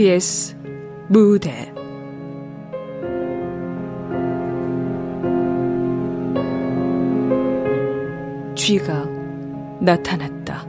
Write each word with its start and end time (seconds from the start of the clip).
KBS 0.00 0.56
무대 1.08 1.70
쥐가 8.54 9.04
나타났다. 9.82 10.66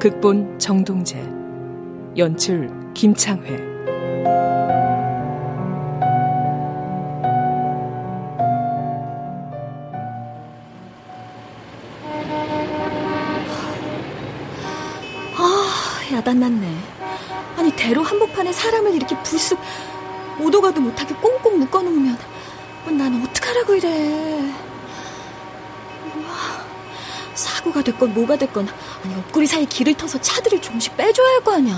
극본 0.00 0.58
정동재, 0.58 1.20
연출 2.16 2.70
김창회. 2.94 3.73
이렇게 19.04 19.22
불쑥 19.22 19.58
오도 20.40 20.60
가도 20.62 20.80
못하게 20.80 21.14
꽁꽁 21.16 21.58
묶어놓으면 21.60 22.18
난 22.86 23.22
어떡하라고 23.28 23.74
이래. 23.74 24.54
사고가 27.34 27.82
됐건 27.82 28.14
뭐가 28.14 28.36
됐건 28.36 28.66
아니 29.04 29.14
옆구리 29.14 29.46
사이 29.46 29.66
길을 29.66 29.94
터서 29.94 30.20
차들을 30.20 30.60
조금씩 30.60 30.96
빼줘야 30.96 31.28
할 31.28 31.40
거 31.44 31.52
아니야. 31.54 31.74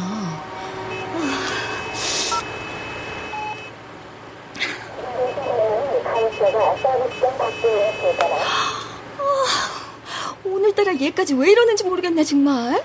아, 9.19 10.37
오늘따라 10.45 10.99
얘까지 10.99 11.35
왜 11.35 11.51
이러는지 11.51 11.85
모르겠네 11.85 12.24
정말. 12.24 12.82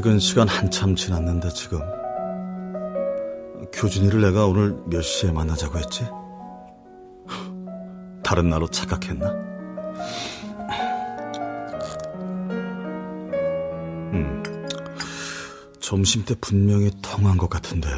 퇴근 0.00 0.18
시간 0.18 0.48
한참 0.48 0.96
지났는데 0.96 1.50
지금 1.50 1.78
교준이를 3.70 4.22
내가 4.22 4.46
오늘 4.46 4.74
몇 4.86 5.02
시에 5.02 5.30
만나자고 5.30 5.78
했지? 5.78 6.08
다른 8.24 8.48
날로 8.48 8.66
착각했나? 8.66 9.28
음, 14.14 14.42
점심 15.80 16.24
때 16.24 16.34
분명히 16.40 16.90
통한 17.02 17.36
것 17.36 17.50
같은데. 17.50 17.90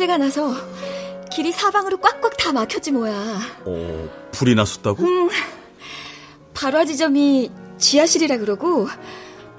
화재가 0.00 0.16
나서 0.16 0.54
길이 1.30 1.52
사방으로 1.52 1.98
꽉꽉 1.98 2.36
다 2.38 2.52
막혔지 2.52 2.92
뭐야. 2.92 3.38
어, 3.66 4.10
불이 4.32 4.54
났었다고? 4.54 5.04
응. 5.04 5.28
발화 6.54 6.84
지점이 6.84 7.50
지하실이라 7.76 8.38
그러고 8.38 8.88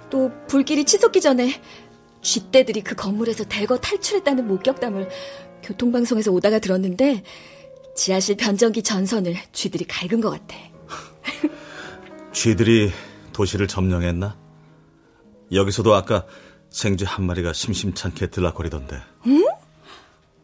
또 0.10 0.32
불길이 0.48 0.86
치솟기 0.86 1.22
전에 1.22 1.62
쥐떼들이 2.22 2.82
그 2.82 2.96
건물에서 2.96 3.44
대거 3.46 3.78
탈출했다는 3.78 4.48
목격담을 4.48 5.10
교통방송에서 5.64 6.32
오다가 6.32 6.60
들었는데 6.60 7.24
지하실 7.96 8.38
변전기 8.38 8.84
전선을 8.84 9.36
쥐들이 9.52 9.86
갈근 9.86 10.22
것 10.22 10.32
같아. 10.32 10.58
쥐들이 12.34 12.92
도시를 13.34 13.68
점령했나? 13.68 14.38
여기서도 15.52 15.94
아까 15.94 16.26
생쥐 16.70 17.06
한 17.06 17.26
마리가 17.26 17.54
심심찮게 17.54 18.28
들락거리던데. 18.28 19.02
응? 19.28 19.51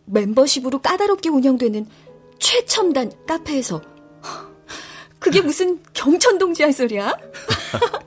멤버십으로 0.08 0.80
까다롭게 0.80 1.30
운영되는 1.30 1.86
최첨단 2.40 3.12
카페에서 3.28 3.82
그게 5.20 5.42
무슨 5.42 5.80
경천동 5.94 6.54
지할 6.54 6.72
소리야? 6.74 7.18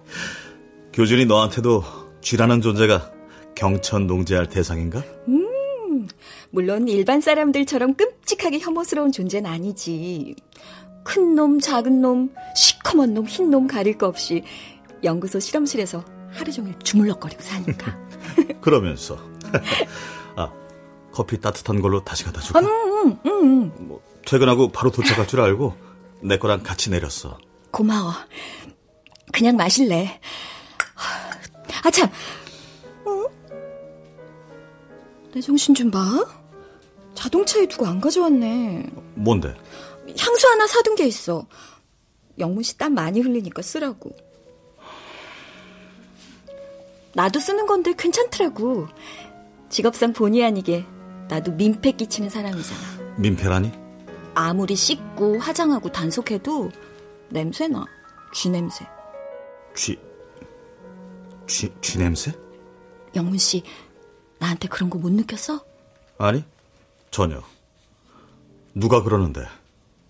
교준이 0.93 1.27
너한테도 1.27 1.83
쥐라는 2.21 2.61
존재가 2.61 3.13
경천 3.55 4.07
농제할 4.07 4.49
대상인가? 4.49 5.03
음, 5.29 6.09
물론 6.51 6.89
일반 6.89 7.21
사람들처럼 7.21 7.95
끔찍하게 7.95 8.59
혐오스러운 8.61 9.13
존재는 9.13 9.51
아니지. 9.51 10.35
큰 11.05 11.35
놈, 11.35 11.61
작은 11.61 12.01
놈, 12.01 12.31
시커먼 12.55 13.15
놈, 13.15 13.27
흰 13.27 13.51
놈 13.51 13.67
가릴 13.67 13.99
거 13.99 14.07
없이 14.07 14.45
연구소 15.03 15.41
실험실에서 15.41 16.05
하루 16.31 16.53
종일 16.53 16.75
주물럭거리고 16.79 17.43
사니까. 17.43 17.99
그러면서 18.61 19.17
아 19.53 19.61
커피 21.13 21.41
따뜻한 21.41 21.81
걸로 21.81 22.05
다시 22.05 22.25
갖다 22.25 22.41
줄까? 22.41 22.61
음, 22.61 22.67
음, 22.67 23.19
음, 23.27 23.43
음. 23.43 23.73
뭐, 23.89 24.03
퇴근하고 24.27 24.69
바로 24.69 24.91
도착할 24.91 25.27
줄 25.27 25.41
알고 25.41 25.75
내 26.23 26.39
거랑 26.39 26.63
같이 26.63 26.91
내렸어. 26.91 27.39
고마워. 27.71 28.13
그냥 29.33 29.57
마실래. 29.57 30.21
아 31.83 31.91
참, 31.91 32.11
내 35.33 35.41
정신 35.41 35.75
좀 35.75 35.91
봐. 35.91 36.01
자동차에 37.15 37.67
두고 37.67 37.87
안 37.87 38.01
가져왔네. 38.01 38.91
뭔데? 39.15 39.55
향수 40.19 40.49
하나 40.49 40.67
사둔 40.67 40.95
게 40.97 41.07
있어. 41.07 41.47
영문 42.39 42.63
씨 42.63 42.77
땀 42.77 42.95
많이 42.95 43.21
흘리니까 43.21 43.63
쓰라고. 43.63 44.11
나도 47.13 47.39
쓰는 47.39 47.67
건데 47.67 47.95
괜찮더라고. 47.97 48.89
직업상 49.69 50.13
본의 50.13 50.45
아니게 50.45 50.85
나도 51.31 51.53
민폐 51.53 51.93
끼치는 51.93 52.29
사람이잖아. 52.29 52.81
민폐라니? 53.17 53.71
아무리 54.35 54.75
씻고 54.75 55.39
화장하고 55.39 55.91
단속해도 55.93 56.71
냄새나. 57.29 57.85
쥐 58.35 58.49
냄새. 58.51 58.85
쥐, 59.75 59.97
쥐, 61.47 61.73
쥐 61.81 61.99
냄새? 61.99 62.33
영문 63.15 63.39
씨, 63.39 63.63
나한테 64.41 64.67
그런 64.69 64.91
거 64.91 64.99
못 64.99 65.13
느꼈어? 65.13 65.65
아니, 66.19 66.45
전혀. 67.13 67.41
누가 68.75 69.03
그러는데? 69.03 69.43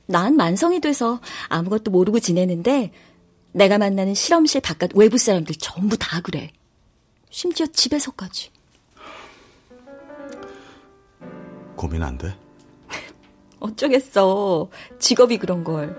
난 0.07 0.37
만성이 0.37 0.81
돼서 0.81 1.21
아무것도 1.49 1.91
모르고 1.91 2.19
지내는데 2.21 2.93
내가 3.53 3.79
만나는 3.79 4.15
실험실 4.15 4.61
바깥 4.63 4.91
외부 4.95 5.19
사람들 5.19 5.55
전부 5.57 5.97
다 5.97 6.21
그래. 6.21 6.51
심지어 7.31 7.67
집에서까지. 7.67 8.51
고민 11.81 12.03
안 12.03 12.19
돼? 12.19 12.37
어쩌겠어. 13.59 14.69
직업이 14.99 15.39
그런 15.39 15.65
걸. 15.65 15.97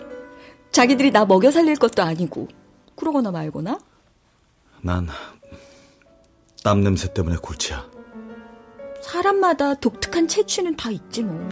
자기들이 0.71 1.09
나 1.09 1.25
먹여 1.25 1.49
살릴 1.49 1.75
것도 1.75 2.03
아니고. 2.03 2.47
그러거나 2.95 3.31
말거나? 3.31 3.79
난 4.83 5.07
땀 6.63 6.83
냄새 6.83 7.11
때문에 7.11 7.37
골치야. 7.37 7.89
사람마다 9.01 9.73
독특한 9.73 10.27
채취는 10.27 10.75
다 10.75 10.91
있지 10.91 11.23
뭐. 11.23 11.49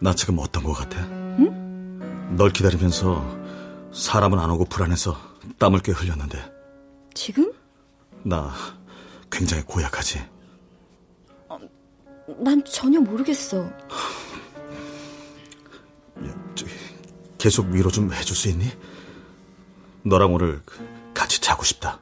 나 0.00 0.14
지금 0.14 0.38
어떤 0.38 0.62
것 0.64 0.72
같아? 0.72 1.00
응? 1.10 2.34
널 2.38 2.50
기다리면서 2.50 3.22
사람은 3.92 4.38
안 4.38 4.50
오고 4.50 4.64
불안해서 4.64 5.14
땀을 5.58 5.80
꽤 5.80 5.92
흘렸는데. 5.92 6.38
지금? 7.12 7.52
나 8.22 8.50
굉장히 9.30 9.62
고약하지. 9.64 10.37
난 12.36 12.62
전혀 12.64 13.00
모르겠어. 13.00 13.70
계속 17.38 17.68
위로 17.70 17.90
좀 17.90 18.12
해줄 18.12 18.36
수 18.36 18.48
있니? 18.48 18.64
너랑 20.02 20.34
오늘 20.34 20.60
같이 21.14 21.40
자고 21.40 21.64
싶다. 21.64 22.00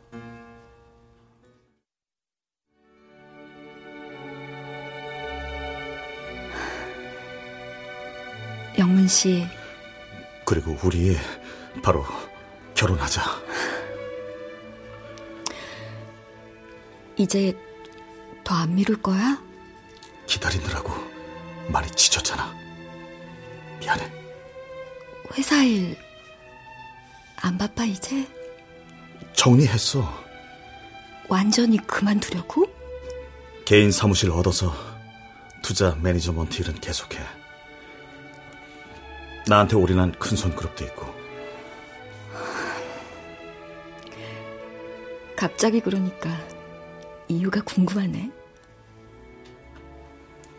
영문 8.78 9.08
씨. 9.08 9.46
그리고 10.44 10.76
우리 10.82 11.16
바로 11.82 12.04
결혼하자. 12.74 13.22
이제 17.16 17.56
더 18.44 18.54
안 18.54 18.74
미룰 18.74 19.00
거야? 19.00 19.42
기다리느라고 20.26 20.92
많이 21.68 21.90
지쳤잖아. 21.90 22.54
미안해. 23.80 24.10
회사 25.36 25.62
일 25.62 25.96
안 27.42 27.58
바빠 27.58 27.84
이제? 27.84 28.26
정리했어. 29.34 30.10
완전히 31.28 31.76
그만두려고? 31.76 32.66
개인 33.64 33.92
사무실 33.92 34.30
얻어서 34.30 34.74
투자 35.62 35.94
management 35.96 36.62
일은 36.62 36.74
계속해. 36.80 37.18
나한테 39.46 39.76
올인한 39.76 40.12
큰 40.18 40.36
손 40.36 40.56
그룹도 40.56 40.84
있고. 40.86 41.06
갑자기 45.36 45.80
그러니까 45.80 46.30
이유가 47.28 47.60
궁금하네. 47.62 48.30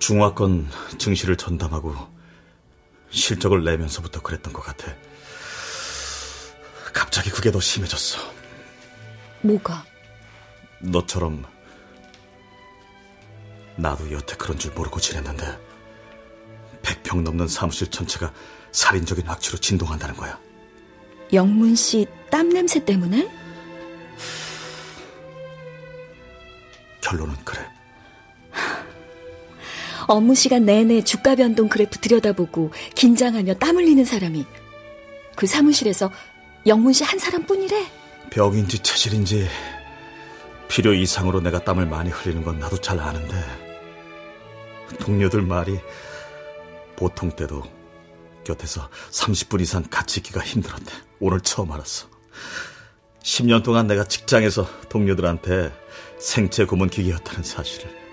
중화권 0.07 0.69
증시를 0.97 1.35
전담하고 1.35 1.93
실적을 3.09 3.65
내면서부터 3.65 4.21
그랬던 4.21 4.53
것 4.53 4.61
같아. 4.61 4.87
갑자기 6.93 7.29
그게 7.29 7.51
더 7.51 7.59
심해졌어. 7.59 8.17
뭐가? 9.41 9.83
너처럼 10.79 11.43
나도 13.75 14.09
여태 14.13 14.37
그런 14.37 14.57
줄 14.57 14.71
모르고 14.71 15.01
지냈는데 15.01 15.59
100평 16.83 17.23
넘는 17.23 17.49
사무실 17.49 17.91
전체가 17.91 18.31
살인적인 18.71 19.27
악취로 19.27 19.57
진동한다는 19.57 20.15
거야. 20.15 20.39
영문 21.33 21.75
씨 21.75 22.05
땀 22.31 22.47
냄새 22.47 22.79
때문에? 22.85 23.29
결론은 27.01 27.35
그래. 27.43 27.66
업무 30.07 30.35
시간 30.35 30.65
내내 30.65 31.03
주가 31.03 31.35
변동 31.35 31.67
그래프 31.67 31.99
들여다보고 31.99 32.71
긴장하며 32.95 33.55
땀 33.55 33.77
흘리는 33.77 34.03
사람이 34.05 34.45
그 35.35 35.45
사무실에서 35.47 36.11
영문 36.65 36.93
씨 36.93 37.03
한 37.03 37.19
사람뿐이래. 37.19 37.85
병인지 38.29 38.79
체질인지 38.79 39.47
필요 40.67 40.93
이상으로 40.93 41.39
내가 41.41 41.63
땀을 41.63 41.85
많이 41.85 42.09
흘리는 42.09 42.43
건 42.43 42.59
나도 42.59 42.77
잘 42.79 42.99
아는데 42.99 43.35
동료들 44.99 45.41
말이 45.41 45.79
보통 46.95 47.29
때도 47.31 47.63
곁에서 48.43 48.89
30분 49.11 49.61
이상 49.61 49.83
같이 49.89 50.19
있기가 50.19 50.41
힘들었대. 50.41 50.91
오늘 51.19 51.41
처음 51.41 51.71
알았어. 51.71 52.07
10년 53.23 53.63
동안 53.63 53.87
내가 53.87 54.05
직장에서 54.05 54.67
동료들한테 54.89 55.71
생체 56.19 56.65
고문 56.65 56.89
기계였다는 56.89 57.43
사실을. 57.43 58.06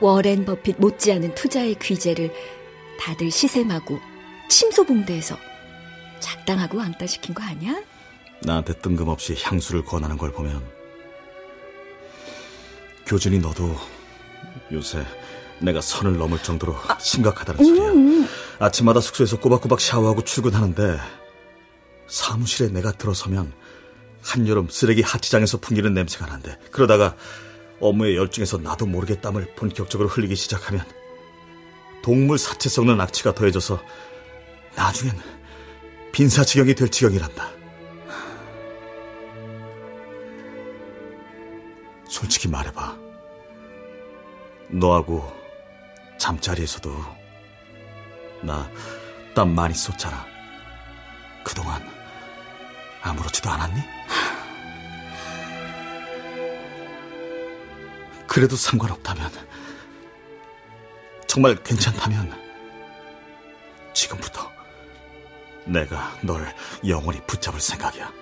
워렌 0.00 0.44
버핏 0.44 0.76
못지않은 0.78 1.34
투자의 1.34 1.74
귀재를 1.76 2.32
다들 2.98 3.30
시샘하고 3.30 3.98
침소봉대에서 4.48 5.36
작당하고 6.20 6.78
왕따시킨 6.78 7.34
거 7.34 7.42
아니야? 7.42 7.82
나한테 8.42 8.74
뜬금없이 8.80 9.34
향수를 9.40 9.84
권하는 9.84 10.16
걸 10.16 10.32
보면 10.32 10.62
교준이 13.06 13.38
너도 13.38 13.74
요새 14.72 15.04
내가 15.58 15.80
선을 15.80 16.18
넘을 16.18 16.38
정도로 16.42 16.76
심각하다는 16.98 17.64
소리야. 17.64 17.92
음. 17.92 18.28
아침마다 18.58 19.00
숙소에서 19.00 19.38
꼬박꼬박 19.38 19.80
샤워하고 19.80 20.22
출근하는데 20.22 20.98
사무실에 22.08 22.68
내가 22.68 22.92
들어서면 22.92 23.52
한여름 24.22 24.68
쓰레기 24.68 25.02
하치장에서 25.02 25.58
풍기는 25.58 25.94
냄새가 25.94 26.26
난대. 26.26 26.58
그러다가 26.70 27.16
업무에 27.80 28.16
열중해서 28.16 28.58
나도 28.58 28.86
모르게 28.86 29.20
땀을 29.20 29.54
본격적으로 29.54 30.08
흘리기 30.08 30.34
시작하면 30.36 30.84
동물 32.02 32.38
사체 32.38 32.68
썩는 32.68 33.00
악취가 33.00 33.34
더해져서 33.34 33.82
나중엔 34.76 35.14
빈사지경이 36.12 36.74
될 36.74 36.88
지경이란다. 36.88 37.50
솔직히 42.08 42.48
말해봐. 42.48 42.96
너하고 44.70 45.30
잠자리에서도 46.18 46.90
나 48.42 48.70
땀 49.36 49.54
많이 49.54 49.74
쏟잖아. 49.74 50.24
그동안 51.44 51.86
아무렇지도 53.02 53.50
않았니? 53.50 53.82
그래도 58.36 58.54
상관없다면, 58.54 59.30
정말 61.26 61.56
괜찮다면, 61.62 62.30
지금부터 63.94 64.52
내가 65.64 66.14
널 66.20 66.54
영원히 66.86 67.18
붙잡을 67.26 67.58
생각이야. 67.58 68.12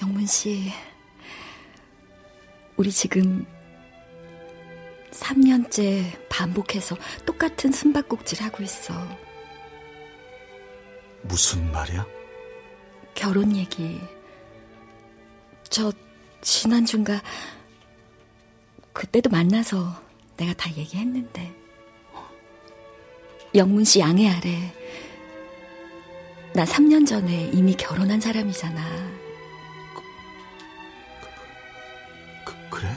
영문 0.00 0.24
씨, 0.24 0.72
우리 2.78 2.90
지금 2.90 3.44
3년째 5.10 6.26
반복해서 6.30 6.96
똑같은 7.26 7.70
숨바꼭질 7.70 8.42
하고 8.42 8.62
있어. 8.62 8.94
무슨 11.20 11.70
말이야? 11.70 12.06
결혼 13.14 13.54
얘기. 13.54 14.00
저 15.68 15.92
지난주인가 16.44 17.22
그때도 18.92 19.30
만나서 19.30 20.00
내가 20.36 20.52
다 20.52 20.70
얘기했는데 20.76 21.52
영문 23.54 23.84
씨 23.84 23.98
양해 24.00 24.28
아래 24.28 24.72
나 26.54 26.64
3년 26.64 27.04
전에 27.06 27.50
이미 27.52 27.74
결혼한 27.74 28.20
사람이잖아. 28.20 28.80
그, 32.44 32.54
그래? 32.70 32.88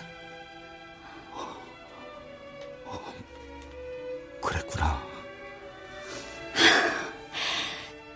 그랬구나. 4.41 5.03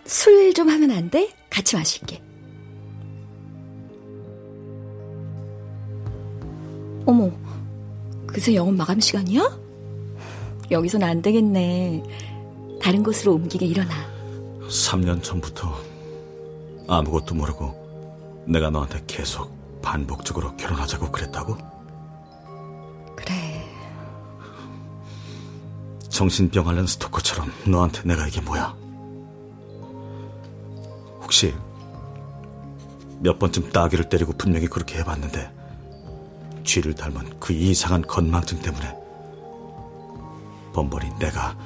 술 0.06 0.54
좀 0.54 0.70
하면 0.70 0.92
안 0.92 1.10
돼? 1.10 1.34
같이 1.50 1.76
마실게. 1.76 2.22
어머, 7.06 7.32
그새 8.28 8.56
영업 8.56 8.74
마감 8.74 9.00
시간이야? 9.00 9.60
여기선 10.70 11.04
안 11.04 11.22
되겠네. 11.22 12.04
다른 12.82 13.04
곳으로 13.04 13.34
옮기게 13.36 13.66
일어나. 13.66 13.92
3년 14.68 15.22
전부터 15.22 15.76
아무것도 16.88 17.36
모르고 17.36 18.44
내가 18.48 18.70
너한테 18.70 19.04
계속 19.06 19.52
반복적으로 19.82 20.56
결혼하자고 20.56 21.12
그랬다고? 21.12 21.58
그래. 23.16 23.66
정신병 26.10 26.68
앓는 26.68 26.88
스토커처럼 26.88 27.52
너한테 27.66 28.04
내가 28.04 28.28
이게 28.28 28.42
뭐야? 28.42 28.76
혹시 31.22 31.54
몇 33.20 33.38
번쯤 33.40 33.70
따귀를 33.72 34.10
때리고 34.10 34.34
분명히 34.34 34.68
그렇게 34.68 35.00
해봤는데 35.00 35.61
쥐를 36.64 36.94
닮은 36.96 37.40
그 37.40 37.54
이상한 37.54 38.02
건망증 38.02 38.60
때문에 38.62 38.96
번번이 40.74 41.10
내가 41.20 41.58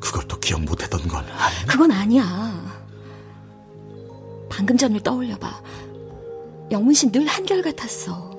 그걸 0.00 0.26
또 0.28 0.38
기억 0.40 0.62
못했던 0.62 1.00
건 1.08 1.24
아니야? 1.24 1.66
그건 1.66 1.90
아니야. 1.92 2.74
방금 4.50 4.76
전을 4.76 5.00
떠올려봐. 5.00 5.62
영문 6.70 6.94
씨늘 6.94 7.26
한결같았어. 7.26 8.32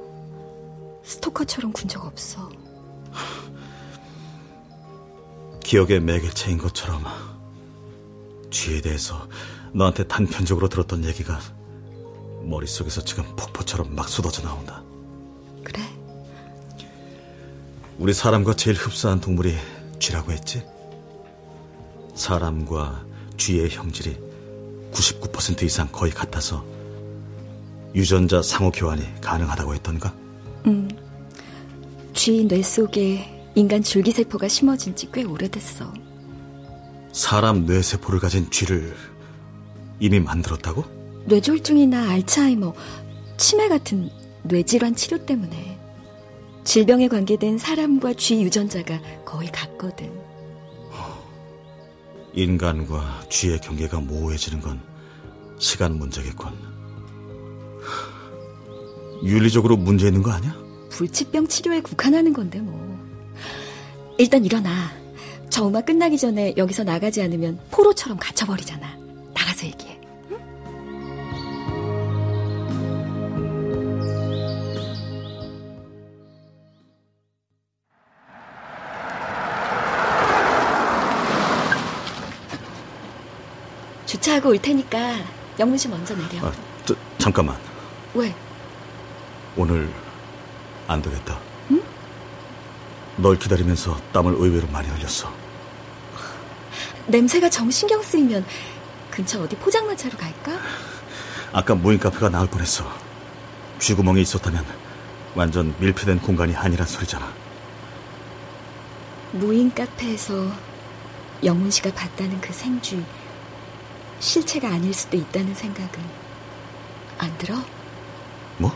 스토커처럼 1.04 1.72
군 1.74 1.88
적 1.88 2.06
없어. 2.06 2.50
기억의 5.64 6.00
매개체인 6.02 6.58
것처럼 6.58 7.04
쥐에 8.52 8.82
대해서 8.82 9.28
너한테 9.74 10.08
단편적으로 10.08 10.70
들었던 10.70 11.04
얘기가 11.06 11.40
머릿속에서 12.44 13.04
지금 13.04 13.24
폭포처럼 13.36 13.96
막 13.96 14.08
쏟아져 14.08 14.44
나온다. 14.44 14.84
그래. 15.66 15.82
우리 17.98 18.14
사람과 18.14 18.54
제일 18.56 18.78
흡사한 18.78 19.20
동물이 19.20 19.56
쥐라고 20.00 20.32
했지? 20.32 20.64
사람과 22.16 23.04
쥐의 23.38 23.70
형질이 23.72 24.18
99% 24.94 25.64
이상 25.64 25.90
거의 25.92 26.12
같아서 26.14 26.64
유전자 27.94 28.42
상호 28.42 28.72
교환이 28.72 29.04
가능하다고 29.22 29.74
했던가? 29.76 30.14
음. 30.68 30.88
쥐 32.14 32.46
뇌 32.46 32.62
속에 32.62 33.32
인간 33.56 33.82
줄기세포가 33.84 34.48
심어진 34.48 34.96
지 34.96 35.10
꽤 35.12 35.24
오래됐어. 35.24 35.92
사람 37.12 37.66
뇌세포를 37.66 38.20
가진 38.20 38.50
쥐를 38.52 38.94
이미 40.00 40.20
만들었다고? 40.20 40.84
뇌졸중이나 41.26 42.10
알츠하이머, 42.12 42.74
치매 43.38 43.70
같은 43.70 44.10
뇌질환 44.48 44.96
치료 44.96 45.26
때문에 45.26 45.78
질병에 46.64 47.08
관계된 47.08 47.58
사람과 47.58 48.14
쥐 48.14 48.42
유전자가 48.42 49.00
거의 49.24 49.52
같거든. 49.52 50.12
인간과 52.34 53.22
쥐의 53.30 53.62
경계가 53.62 54.02
모호해지는 54.02 54.62
건 54.62 54.82
시간 55.58 55.98
문제겠군. 55.98 56.52
윤리적으로 59.24 59.78
문제 59.78 60.08
있는 60.08 60.22
거 60.22 60.32
아니야? 60.32 60.54
불치병 60.90 61.48
치료에 61.48 61.82
국한하는 61.82 62.34
건데 62.34 62.60
뭐. 62.60 62.76
일단 64.18 64.44
일어나. 64.44 64.92
저 65.50 65.68
음악 65.68 65.86
끝나기 65.86 66.18
전에 66.18 66.54
여기서 66.58 66.84
나가지 66.84 67.22
않으면 67.22 67.60
포로처럼 67.72 68.18
갇혀버리잖아. 68.18 68.98
나가서 69.34 69.68
얘기해. 69.68 69.95
주차하고 84.36 84.50
올 84.50 84.58
테니까 84.58 85.18
영문 85.60 85.78
씨 85.78 85.88
먼저 85.88 86.16
내려. 86.16 86.46
아, 86.48 86.52
저, 86.86 86.96
잠깐만. 87.18 87.58
왜? 88.14 88.34
오늘 89.56 89.90
안 90.88 91.02
되겠다. 91.02 91.40
응? 91.72 91.82
널 93.18 93.38
기다리면서 93.38 94.00
땀을 94.12 94.34
의외로 94.38 94.68
많이 94.68 94.88
흘렸어. 94.90 95.32
냄새가 97.08 97.50
정 97.50 97.70
신경 97.70 98.02
쓰이면 98.02 98.46
근처 99.12 99.42
어디 99.42 99.56
포장마차로 99.56 100.18
갈까? 100.18 100.60
아까 101.54 101.76
무인 101.76 102.00
카페가 102.00 102.30
나을 102.30 102.48
뻔했어. 102.48 102.86
쥐구멍이 103.80 104.22
있었다면 104.22 104.66
완전 105.36 105.74
밀폐된 105.80 106.20
공간이 106.20 106.56
아니란 106.56 106.88
소리잖아. 106.88 107.32
무인 109.32 109.74
카페에서 109.74 110.52
영문 111.44 111.70
씨가 111.70 111.94
봤다는 111.94 112.40
그 112.42 112.52
생쥐 112.54 113.04
실체가 114.20 114.70
아닐 114.70 114.94
수도 114.94 115.18
있다는 115.18 115.54
생각은 115.54 116.00
안 117.18 117.38
들어? 117.38 117.56
뭐? 118.58 118.76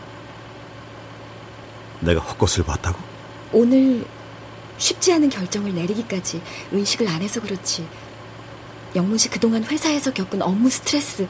내가 2.02 2.22
헛것을 2.22 2.64
봤다고? 2.64 3.00
오늘 3.52 4.06
쉽지 4.78 5.14
않은 5.14 5.30
결정을 5.30 5.74
내리기까지 5.74 6.42
의식을 6.72 7.08
안 7.08 7.22
해서 7.22 7.42
그렇지. 7.42 7.88
영문 8.96 9.18
씨 9.18 9.30
그동안 9.30 9.64
회사에서 9.64 10.12
겪은 10.12 10.42
업무 10.42 10.70
스트레스, 10.70 11.28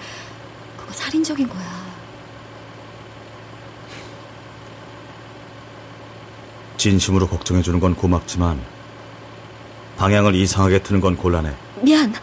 그거 0.78 0.94
살인적인 0.94 1.50
거야. 1.50 1.90
진심으로 6.78 7.28
걱정해주는 7.28 7.80
건 7.82 7.96
고맙지만, 7.96 8.62
방향을 9.98 10.36
이상하게 10.36 10.82
트는 10.82 11.02
건 11.02 11.18
곤란해. 11.18 11.54
미안. 11.82 12.14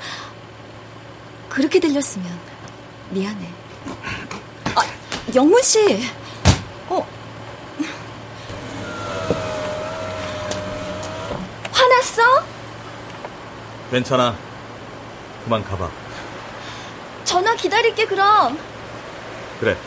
그렇게 1.56 1.80
들렸으면 1.80 2.38
미안해. 3.08 3.48
아, 4.74 4.82
영문 5.34 5.62
씨. 5.62 6.06
어. 6.86 7.06
화났어? 11.72 12.44
괜찮아. 13.90 14.36
그만 15.44 15.64
가봐. 15.64 15.88
전화 17.24 17.56
기다릴게 17.56 18.04
그럼. 18.04 18.58
그래. 19.58 19.78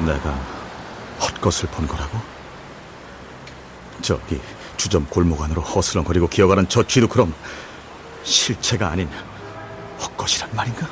내가 0.00 0.38
헛것을 1.18 1.70
본 1.70 1.86
거라고? 1.86 2.35
저기 4.06 4.40
주점 4.76 5.04
골목 5.06 5.42
안으로 5.42 5.62
허슬렁거리고 5.62 6.28
기어가는 6.28 6.68
저 6.68 6.86
쥐도 6.86 7.08
그럼 7.08 7.34
실체가 8.22 8.88
아닌 8.88 9.10
헛것이란 10.00 10.48
말인가? 10.54 10.88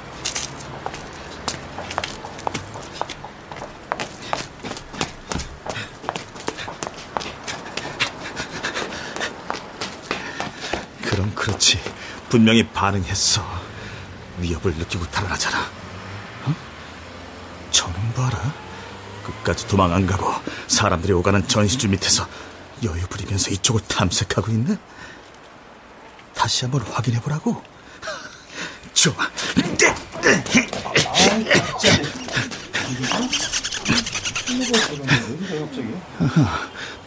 그럼 11.05 11.33
그렇지. 11.37 11.79
분명히 12.29 12.67
반응했어. 12.67 13.47
위협을 14.41 14.75
느끼고 14.75 15.07
달아나잖아. 15.13 15.61
어? 16.47 16.55
저놈 17.71 18.13
봐라. 18.15 18.53
끝까지 19.23 19.69
도망 19.69 19.93
안 19.93 20.05
가고 20.05 20.33
사람들이 20.67 21.13
오가는 21.13 21.47
전시줄 21.47 21.91
밑에서 21.91 22.27
여유 22.85 23.07
부리면서 23.07 23.51
이쪽을 23.51 23.81
탐색하고 23.89 24.51
있네. 24.53 24.77
다시 26.35 26.65
한번 26.65 26.83
확인해 26.83 27.21
보라고. 27.21 27.63
좋아. 28.93 29.15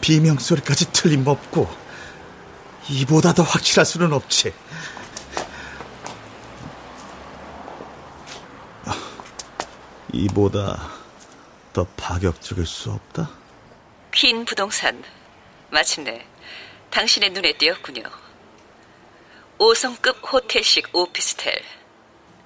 비명 0.00 0.38
소리까지 0.38 0.92
틀림없고 0.92 1.68
이보다 2.88 3.32
더 3.32 3.42
확실할 3.42 3.84
수는 3.84 4.12
없지. 4.12 4.52
이보다 10.12 10.88
더 11.72 11.86
파격적일 11.96 12.66
수 12.66 12.90
없다. 12.90 13.30
퀸 14.10 14.44
부동산 14.44 15.02
마침내 15.70 16.26
당신의 16.90 17.30
눈에 17.30 17.52
띄었군요. 17.52 18.02
5성급 19.58 20.32
호텔식 20.32 20.94
오피스텔 20.94 21.62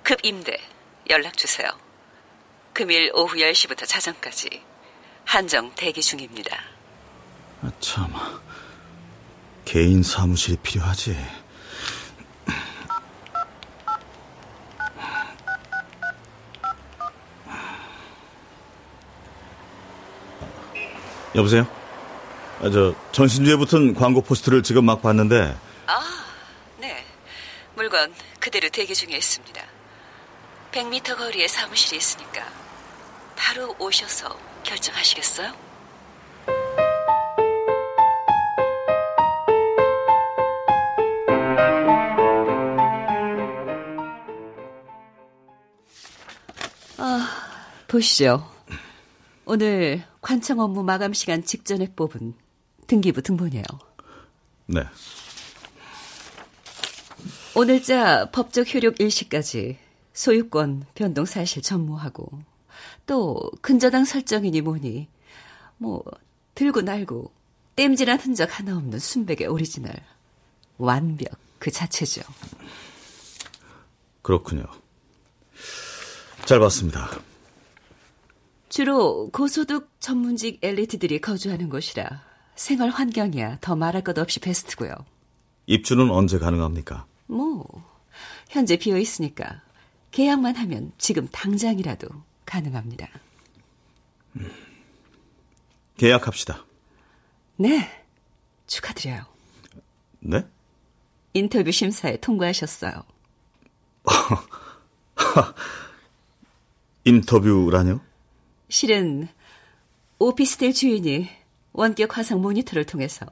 급 0.03 0.19
임대 0.23 0.59
연락 1.11 1.37
주세요. 1.37 1.71
금일 2.73 3.11
오후 3.15 3.37
10시부터 3.37 3.87
자정까지 3.87 4.63
한정 5.25 5.73
대기 5.75 6.01
중입니다. 6.01 6.59
아, 7.63 7.71
참. 7.81 8.13
개인 9.65 10.03
사무실이 10.03 10.57
필요하지. 10.63 11.17
여보세요? 21.35 21.82
아, 22.63 22.71
저 22.71 22.95
전신주에 23.11 23.57
붙은 23.57 23.93
광고 23.93 24.21
포스트를 24.21 24.63
지금 24.63 24.85
막 24.85 25.03
봤는데 25.03 25.57
아, 25.89 26.01
네. 26.79 27.05
물건 27.75 28.15
그대로 28.39 28.69
대기 28.69 28.95
중에 28.95 29.17
있습니다. 29.17 29.61
100m 30.71 31.17
거리에 31.19 31.49
사무실이 31.49 31.97
있으니까 31.97 32.47
바로 33.35 33.75
오셔서 33.81 34.39
결정하시겠어요? 34.63 35.53
아, 46.99 47.29
보시죠. 47.89 48.49
오늘 49.47 50.05
관청 50.21 50.61
업무 50.61 50.85
마감 50.85 51.13
시간 51.13 51.43
직전에 51.43 51.89
뽑은 51.97 52.42
등기부 52.93 53.23
등본이에요. 53.23 53.65
네. 54.67 54.83
오늘자 57.55 58.31
법적 58.33 58.75
효력 58.75 59.01
일시까지 59.01 59.79
소유권 60.13 60.85
변동 60.95 61.25
사실 61.25 61.63
전무하고 61.63 62.31
또 63.07 63.51
근저당 63.63 64.05
설정이니 64.05 64.61
뭐니 64.61 65.09
뭐 65.79 66.05
들고 66.55 66.83
날고 66.83 67.33
땜질한 67.77 68.21
흔적 68.21 68.59
하나 68.59 68.77
없는 68.77 68.99
순백의 68.99 69.47
오리지널 69.47 69.95
완벽 70.77 71.31
그 71.59 71.71
자체죠. 71.71 72.21
그렇군요. 74.21 74.67
잘 76.45 76.61
봤습니다. 76.61 77.09
주로 78.69 79.31
고소득 79.31 79.89
전문직 79.99 80.59
엘리트들이 80.63 81.21
거주하는 81.23 81.71
곳이라 81.71 82.32
생활 82.63 82.91
환경이야 82.91 83.59
더 83.61 83.75
말할 83.75 84.05
것 84.05 84.17
없이 84.19 84.39
베스트고요. 84.39 84.95
입주는 85.67 86.09
언제 86.13 86.39
가능합니까? 86.39 87.07
뭐 87.27 87.67
현재 88.51 88.77
비어 88.77 88.99
있으니까 88.99 89.61
계약만 90.13 90.55
하면 90.55 90.93
지금 90.97 91.27
당장이라도 91.33 92.07
가능합니다. 92.47 93.09
계약합시다. 95.97 96.65
네, 97.57 97.91
축하드려요. 98.69 99.25
네? 100.21 100.47
인터뷰 101.35 101.73
심사에 101.73 102.17
통과하셨어요. 102.19 102.93
인터뷰라뇨? 107.05 107.99
실은 108.69 109.27
오피스텔 110.21 110.73
주인이 110.73 111.42
원격 111.73 112.17
화상 112.17 112.41
모니터를 112.41 112.85
통해서 112.85 113.27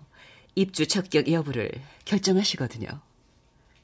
입주 0.55 0.87
적격 0.87 1.31
여부를 1.31 1.71
결정하시거든요. 2.05 2.89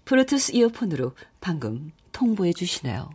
블루투스 0.04 0.52
이어폰으로 0.54 1.14
방금 1.40 1.92
통보해 2.12 2.52
주시나요? 2.52 3.10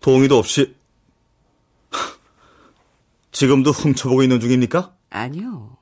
동의도 0.00 0.38
없이 0.38 0.74
지금도 3.32 3.70
훔쳐보고 3.70 4.22
있는 4.22 4.40
중입니까? 4.40 4.94
아니요. 5.10 5.76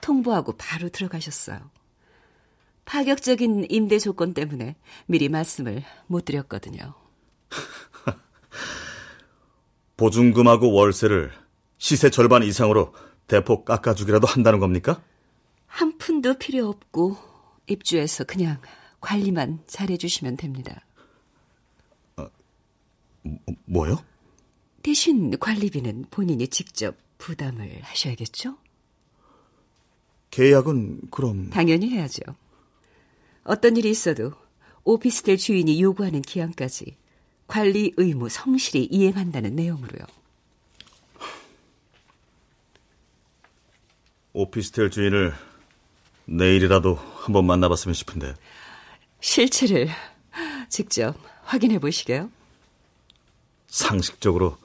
통보하고 0.00 0.56
바로 0.56 0.88
들어가셨어요. 0.88 1.70
파격적인 2.84 3.66
임대 3.68 3.98
조건 3.98 4.32
때문에 4.34 4.76
미리 5.06 5.28
말씀을 5.28 5.84
못 6.06 6.24
드렸거든요. 6.24 6.94
보증금하고 9.96 10.72
월세를 10.72 11.32
시세 11.76 12.08
절반 12.10 12.42
이상으로 12.42 12.94
대폭 13.28 13.64
깎아주기라도 13.64 14.26
한다는 14.26 14.58
겁니까? 14.58 15.02
한 15.66 15.96
푼도 15.98 16.38
필요 16.38 16.66
없고 16.68 17.16
입주해서 17.66 18.24
그냥 18.24 18.60
관리만 19.00 19.60
잘해주시면 19.66 20.38
됩니다. 20.38 20.84
뭐요? 23.66 24.02
대신 24.82 25.38
관리비는 25.38 26.06
본인이 26.10 26.48
직접 26.48 26.96
부담을 27.18 27.80
하셔야겠죠? 27.82 28.56
계약은 30.30 31.10
그럼 31.10 31.50
당연히 31.50 31.90
해야죠. 31.90 32.22
어떤 33.44 33.76
일이 33.76 33.90
있어도 33.90 34.32
오피스텔 34.84 35.36
주인이 35.36 35.80
요구하는 35.82 36.22
기한까지 36.22 36.96
관리 37.46 37.92
의무 37.96 38.28
성실히 38.28 38.84
이행한다는 38.90 39.54
내용으로요. 39.54 40.06
오피스텔 44.32 44.90
주인을 44.90 45.34
내일이라도 46.26 46.94
한번 46.94 47.46
만나봤으면 47.46 47.94
싶은데 47.94 48.34
실체를 49.20 49.88
직접 50.68 51.16
확인해 51.44 51.78
보시게요. 51.78 52.30
상식적으로 53.66 54.56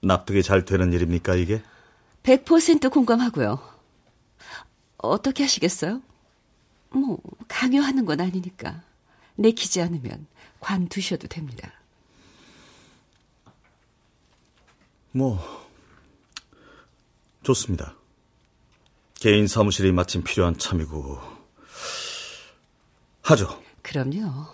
납득이 0.00 0.42
잘 0.42 0.64
되는 0.64 0.92
일입니까 0.92 1.34
이게? 1.34 1.62
100% 2.22 2.92
공감하고요. 2.92 3.58
어떻게 4.98 5.42
하시겠어요? 5.44 6.02
뭐 6.90 7.18
강요하는 7.46 8.04
건 8.04 8.20
아니니까 8.20 8.82
내키지 9.36 9.80
않으면 9.80 10.26
관두셔도 10.60 11.28
됩니다. 11.28 11.72
뭐 15.12 15.38
좋습니다. 17.42 17.97
개인 19.20 19.48
사무실이 19.48 19.92
마침 19.92 20.22
필요한 20.22 20.56
참이고 20.56 21.18
하죠. 23.22 23.60
그럼요. 23.82 24.46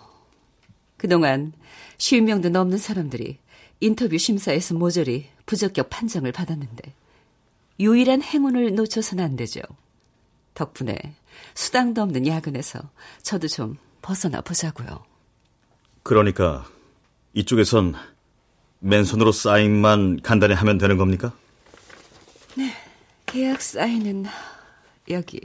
그동안 0.97 1.53
쉴 1.97 2.21
명도 2.21 2.49
넘는 2.49 2.77
사람들이 2.77 3.37
인터뷰 3.79 4.17
심사에서 4.17 4.73
모조리 4.73 5.27
부적격 5.45 5.89
판정을 5.89 6.31
받았는데 6.31 6.93
유일한 7.79 8.23
행운을 8.23 8.73
놓쳐서는 8.73 9.23
안 9.23 9.35
되죠. 9.35 9.61
덕분에 10.55 10.97
수당도 11.53 12.01
없는 12.01 12.25
야근에서 12.25 12.79
저도 13.21 13.47
좀 13.47 13.77
벗어나 14.01 14.41
보자고요. 14.41 15.03
그러니까 16.01 16.65
이쪽에선 17.33 17.93
맨손으로 18.79 19.31
사인만 19.31 20.21
간단히 20.21 20.53
하면 20.53 20.77
되는 20.77 20.97
겁니까? 20.97 21.33
계약 23.25 23.61
사인은 23.61 24.25
여기. 25.09 25.39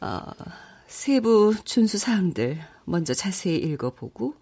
어, 0.00 0.20
세부 0.86 1.54
준수 1.64 1.98
사항들 1.98 2.60
먼저 2.84 3.14
자세히 3.14 3.56
읽어보고 3.56 4.34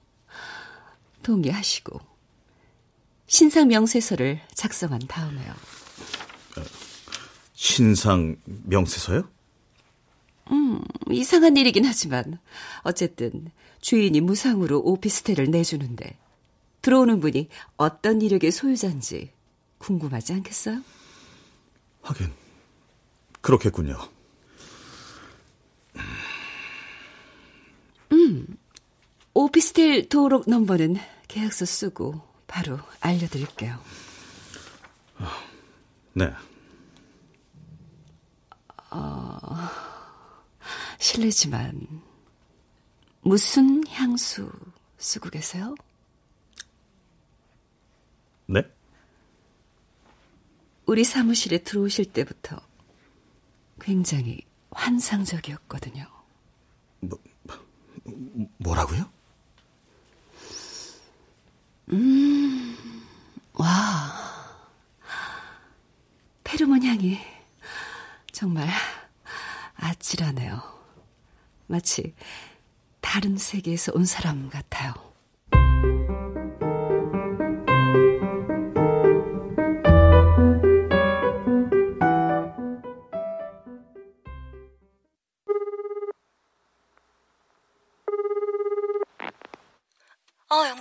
동의하시고 1.23 2.01
신상 3.27 3.69
명세서를 3.69 4.41
작성한 4.55 5.01
다음에요. 5.07 5.55
신상 7.55 8.37
명세서요? 8.45 9.35
이상한 11.11 11.57
일이긴 11.57 11.85
하지만 11.85 12.39
어쨌든 12.83 13.51
주인이 13.81 14.21
무상으로 14.21 14.81
오피스텔을 14.81 15.51
내주는데 15.51 16.19
들어오는 16.83 17.21
분이 17.21 17.49
어떤 17.77 18.21
이력의 18.21 18.51
소유자인지 18.51 19.31
궁금하지 19.79 20.33
않겠어요? 20.35 20.83
하긴 22.05 22.33
그렇겠군요. 23.41 23.97
오피스텔登録 29.37 30.49
넘버는 30.49 30.97
계약서 31.27 31.65
쓰고 31.65 32.23
바로 32.47 32.79
알려드릴게요. 33.01 33.79
네. 36.13 36.33
실례지만 41.01 42.03
무슨 43.23 43.85
향수 43.89 44.53
쓰고 44.99 45.31
계세요? 45.31 45.75
네? 48.47 48.63
우리 50.87 51.05
사무실에 51.05 51.59
들어오실 51.59 52.13
때부터 52.13 52.61
굉장히 53.81 54.43
환상적이었거든요. 54.71 56.07
뭐라고요? 58.59 59.11
페로몬 66.43 66.83
향이 66.85 67.19
정말 68.33 68.69
아찔하네요. 69.75 70.63
마치 71.67 72.15
다른 73.01 73.37
세계에서 73.37 73.93
온 73.95 74.05
사람 74.05 74.49
같아요. 74.51 75.04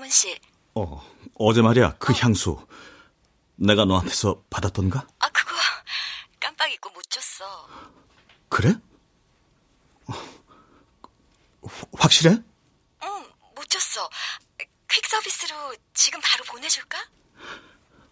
어, 0.04 0.06
영문 0.06 0.10
씨. 0.10 0.38
어, 0.76 1.02
어제 1.36 1.62
말이야 1.62 1.96
그 1.98 2.12
향수 2.14 2.68
내가 3.56 3.86
너한테서 3.86 4.44
받았던가? 4.50 5.08
아, 5.20 5.30
그거 5.30 5.52
깜빡 6.40 6.72
잊고 6.72 6.90
못 6.90 7.02
줬어. 7.10 7.68
그래? 8.50 8.76
어, 10.08 10.14
확실해? 11.94 12.32
응, 13.04 13.32
못 13.56 13.70
줬어. 13.70 14.10
퀵 14.92 15.06
서비스로 15.08 15.74
지금 15.94 16.20
바로 16.22 16.44
보내줄까? 16.46 16.98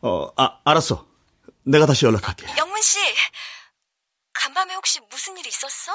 어, 0.02 0.32
아, 0.38 0.62
알았어. 0.64 1.06
내가 1.64 1.86
다시 1.86 2.06
연락할게. 2.06 2.48
영문 2.58 2.82
씨, 2.82 3.00
간밤에 4.34 4.74
혹시 4.76 5.00
무슨 5.10 5.38
일 5.38 5.46
있었어? 5.46 5.92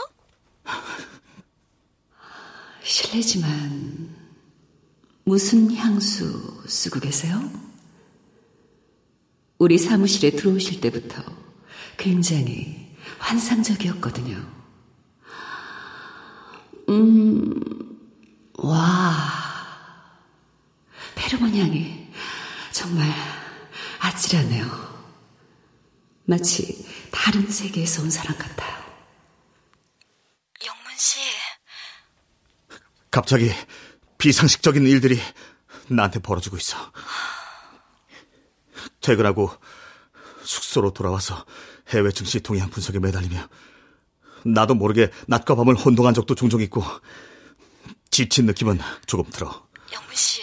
실례지만 2.82 4.25
무슨 5.26 5.74
향수 5.74 6.62
쓰고 6.68 7.00
계세요? 7.00 7.50
우리 9.58 9.76
사무실에 9.76 10.30
들어오실 10.30 10.80
때부터 10.80 11.20
굉장히 11.96 12.96
환상적이었거든요. 13.18 14.36
음, 16.90 17.98
와. 18.54 19.16
페르몬 21.16 21.56
향이 21.56 22.08
정말 22.70 23.12
아찔하네요. 23.98 24.86
마치 26.24 26.86
다른 27.10 27.50
세계에서 27.50 28.02
온 28.02 28.10
사람 28.10 28.38
같아요. 28.38 28.76
영문 30.64 30.96
씨. 30.96 31.18
갑자기 33.10 33.50
비상식적인 34.26 34.84
일들이 34.88 35.20
나한테 35.86 36.18
벌어지고 36.18 36.56
있어. 36.56 36.76
퇴근하고 39.00 39.52
숙소로 40.42 40.92
돌아와서 40.92 41.46
해외 41.90 42.10
증시 42.10 42.40
동향 42.40 42.68
분석에 42.68 42.98
매달리며 42.98 43.48
나도 44.44 44.74
모르게 44.74 45.12
낮과 45.28 45.54
밤을 45.54 45.76
혼동한 45.76 46.12
적도 46.12 46.34
종종 46.34 46.60
있고 46.62 46.82
지친 48.10 48.46
느낌은 48.46 48.80
조금 49.06 49.30
들어. 49.30 49.68
영문 49.92 50.16
씨, 50.16 50.42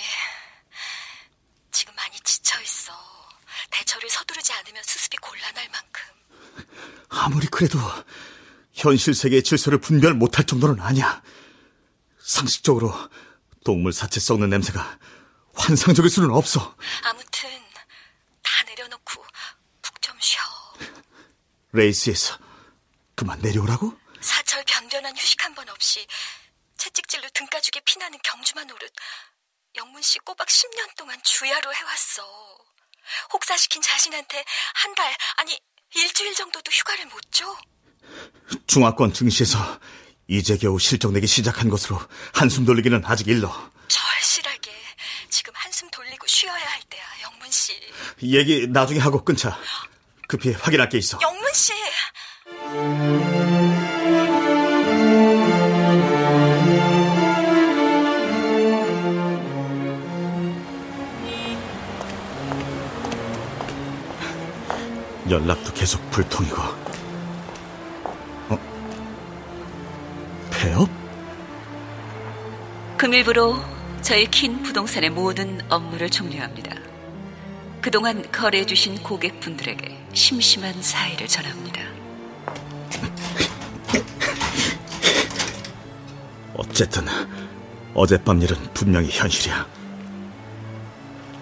지금 1.69 1.93
많이 1.98 2.17
지쳐 2.24 2.62
있어. 2.62 2.93
대처를 3.69 4.10
서두르지 4.10 4.54
않으면 4.54 4.82
수습이 4.84 5.17
곤란할 5.17 5.69
만큼. 5.74 6.65
아무리 7.10 7.48
그래도 7.48 7.80
현실 8.72 9.13
세계의 9.13 9.43
질서를 9.43 9.80
분별 9.80 10.13
못할 10.13 10.46
정도는 10.46 10.80
아니야. 10.80 11.22
상식적으로 12.22 12.93
동물 13.63 13.93
사체 13.93 14.19
썩는 14.19 14.49
냄새가 14.49 14.99
환상적일 15.56 16.10
수는 16.10 16.32
없어. 16.32 16.76
아무튼 17.04 17.49
다 18.41 18.63
내려놓고 18.65 19.26
푹 19.82 20.02
좀 20.02 20.17
쉬어. 20.19 20.41
레이스에서 21.71 22.38
그만 23.15 23.39
내려오라고? 23.39 23.97
사철 24.21 24.63
변변한 24.65 25.15
휴식 25.17 25.43
한 25.43 25.54
번 25.56 25.67
없이 25.69 26.06
채찍질로 26.78 27.30
등가죽에 27.34 27.80
피나는 27.86 28.17
경주만 28.23 28.69
오듯 28.71 28.91
영문 29.76 30.02
씨 30.02 30.19
꼬박 30.19 30.47
10년 30.47 30.95
동안 30.97 31.19
주야로 31.23 31.73
해왔어. 31.73 32.23
혹사시킨 33.34 33.82
자신한테 33.82 34.43
한 34.76 34.95
달, 34.95 35.13
아니 35.38 35.60
일주일 35.95 36.34
정도도 36.36 36.71
휴가를 36.71 37.06
못 37.08 37.21
줘? 37.32 37.56
중화권 38.67 39.13
증시에서 39.13 39.80
이제 40.28 40.58
겨우 40.58 40.80
실적 40.80 41.12
내기 41.12 41.28
시작한 41.28 41.70
것으로 41.70 42.00
한숨 42.34 42.66
돌리기는 42.66 43.02
아직 43.06 43.28
일러. 43.28 43.54
절실하게 43.88 44.72
지금 45.30 45.54
한숨 45.56 45.90
돌리고 45.92 46.26
쉬어야 46.28 46.54
할 46.54 46.82
때야, 46.90 47.04
영문 47.24 47.50
씨. 47.52 47.74
얘기 48.22 48.68
나중에 48.68 49.00
하고 49.00 49.24
끊자. 49.24 49.58
급히 50.28 50.52
확인할 50.54 50.90
게 50.90 50.98
있어. 50.98 51.20
영문 51.22 51.52
씨! 51.54 51.74
연락도 65.30 65.74
계속 65.74 66.10
불통이고. 66.12 66.83
금일부로 73.04 73.58
저희 74.02 74.26
킨 74.32 74.63
부동산의 74.63 75.10
모든 75.10 75.60
업무를 75.70 76.10
종료합니다. 76.10 76.74
그동안 77.82 78.24
거래해주신 78.32 79.04
고객분들에게 79.04 80.06
심심한 80.13 80.82
사의를 80.82 81.28
전합니다. 81.28 81.82
어쨌든 86.54 87.04
어젯밤 87.94 88.42
일은 88.42 88.56
분명히 88.74 89.10
현실이야. 89.12 89.68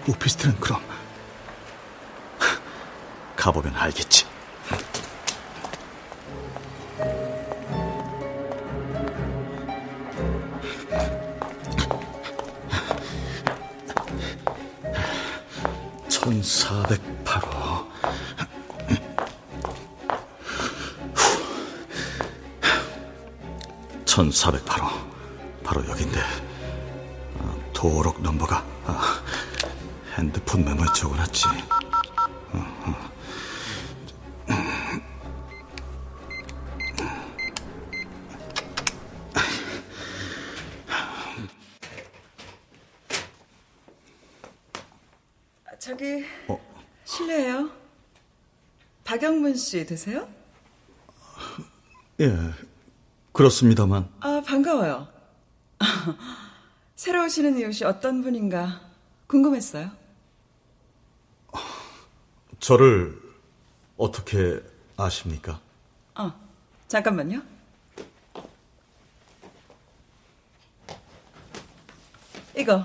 오피스텔은 0.08 0.58
그럼 0.58 0.82
가보면 3.36 3.76
알겠지. 3.76 4.21
씨 49.72 49.86
되세요? 49.86 50.28
예, 52.20 52.36
그렇습니다만 53.32 54.06
아 54.20 54.42
반가워요. 54.46 55.08
새로 56.94 57.24
오시는 57.24 57.58
이웃이 57.58 57.88
어떤 57.88 58.20
분인가 58.20 58.82
궁금했어요. 59.28 59.90
저를 62.60 63.18
어떻게 63.96 64.60
아십니까? 64.98 65.58
어 66.16 66.34
잠깐만요. 66.88 67.40
이거 72.58 72.84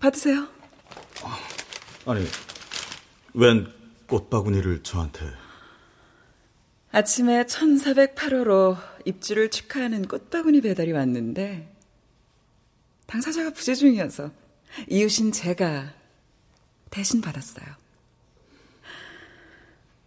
받으세요. 0.00 0.53
아니, 2.06 2.26
웬 3.32 3.66
꽃바구니를 4.06 4.82
저한테... 4.82 5.24
아침에 6.92 7.44
1408호로 7.44 8.76
입주를 9.06 9.50
축하하는 9.50 10.06
꽃바구니 10.06 10.60
배달이 10.60 10.92
왔는데 10.92 11.74
당사자가 13.06 13.50
부재 13.50 13.74
중이어서 13.74 14.30
이웃인 14.90 15.32
제가 15.32 15.94
대신 16.90 17.22
받았어요. 17.22 17.66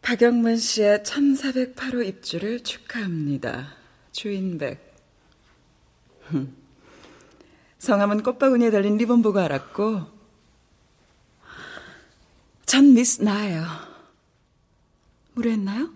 박영문 0.03 0.57
씨의 0.57 0.99
1408호 0.99 2.05
입주를 2.05 2.63
축하합니다. 2.63 3.73
주인백. 4.11 4.95
흠. 6.21 6.55
성함은 7.79 8.21
꽃바구니에 8.23 8.69
달린 8.71 8.97
리본 8.97 9.23
보고 9.23 9.39
알았고 9.39 10.16
전 12.67 12.93
미스 12.93 13.21
나예요. 13.23 13.65
무례했나요? 15.33 15.89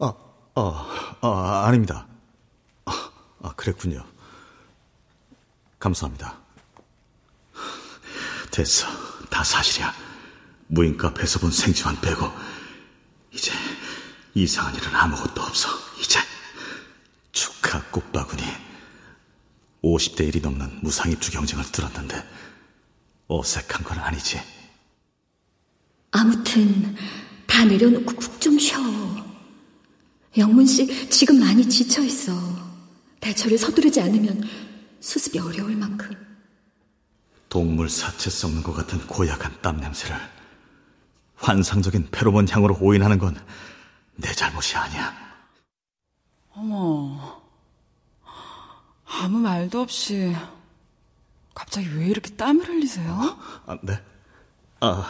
아, 0.00 0.14
아, 0.54 1.16
아, 1.20 1.64
아닙니다. 1.66 2.06
아, 2.86 3.10
아, 3.42 3.52
그랬군요. 3.54 4.02
감사합니다. 5.78 6.38
됐어. 8.50 8.86
다 9.28 9.44
사실이야. 9.44 9.92
무인카 10.68 11.08
앞에서 11.08 11.38
본 11.38 11.50
생쥐만 11.50 12.00
빼고 12.00 12.32
이제 13.30 13.52
이상한 14.34 14.74
일은 14.74 14.94
아무것도 14.96 15.42
없어. 15.42 15.68
이제 16.00 16.18
축하 17.32 17.82
꽃바구니 17.90 18.42
50대 19.84 20.32
1이 20.32 20.42
넘는 20.42 20.80
무상입주 20.82 21.30
경쟁을 21.30 21.70
들었는데 21.70 22.26
어색한 23.28 23.84
건 23.84 23.98
아니지. 23.98 24.40
아무튼 26.16 26.96
다 27.46 27.64
내려놓고 27.64 28.12
푹 28.16 28.40
좀 28.40 28.58
쉬어. 28.58 28.78
영문 30.38 30.66
씨 30.66 31.08
지금 31.10 31.40
많이 31.40 31.68
지쳐 31.68 32.02
있어. 32.02 32.32
대처를 33.20 33.58
서두르지 33.58 34.00
않으면 34.00 34.42
수습이 35.00 35.38
어려울 35.38 35.76
만큼. 35.76 36.10
동물 37.48 37.88
사체 37.88 38.30
썩는 38.30 38.62
것 38.62 38.72
같은 38.74 38.98
고약한 39.06 39.52
땀 39.62 39.78
냄새를 39.78 40.16
환상적인 41.36 42.08
페로몬 42.10 42.48
향으로 42.48 42.76
오인하는 42.80 43.18
건 43.18 43.36
내 44.18 44.32
잘못이 44.32 44.76
아니야. 44.76 45.14
어머, 46.54 47.42
아무 49.04 49.38
말도 49.38 49.80
없이 49.82 50.34
갑자기 51.54 51.86
왜 51.94 52.06
이렇게 52.06 52.34
땀을 52.34 52.66
흘리세요? 52.66 53.38
아, 53.66 53.76
네? 53.82 54.02
아, 54.80 55.06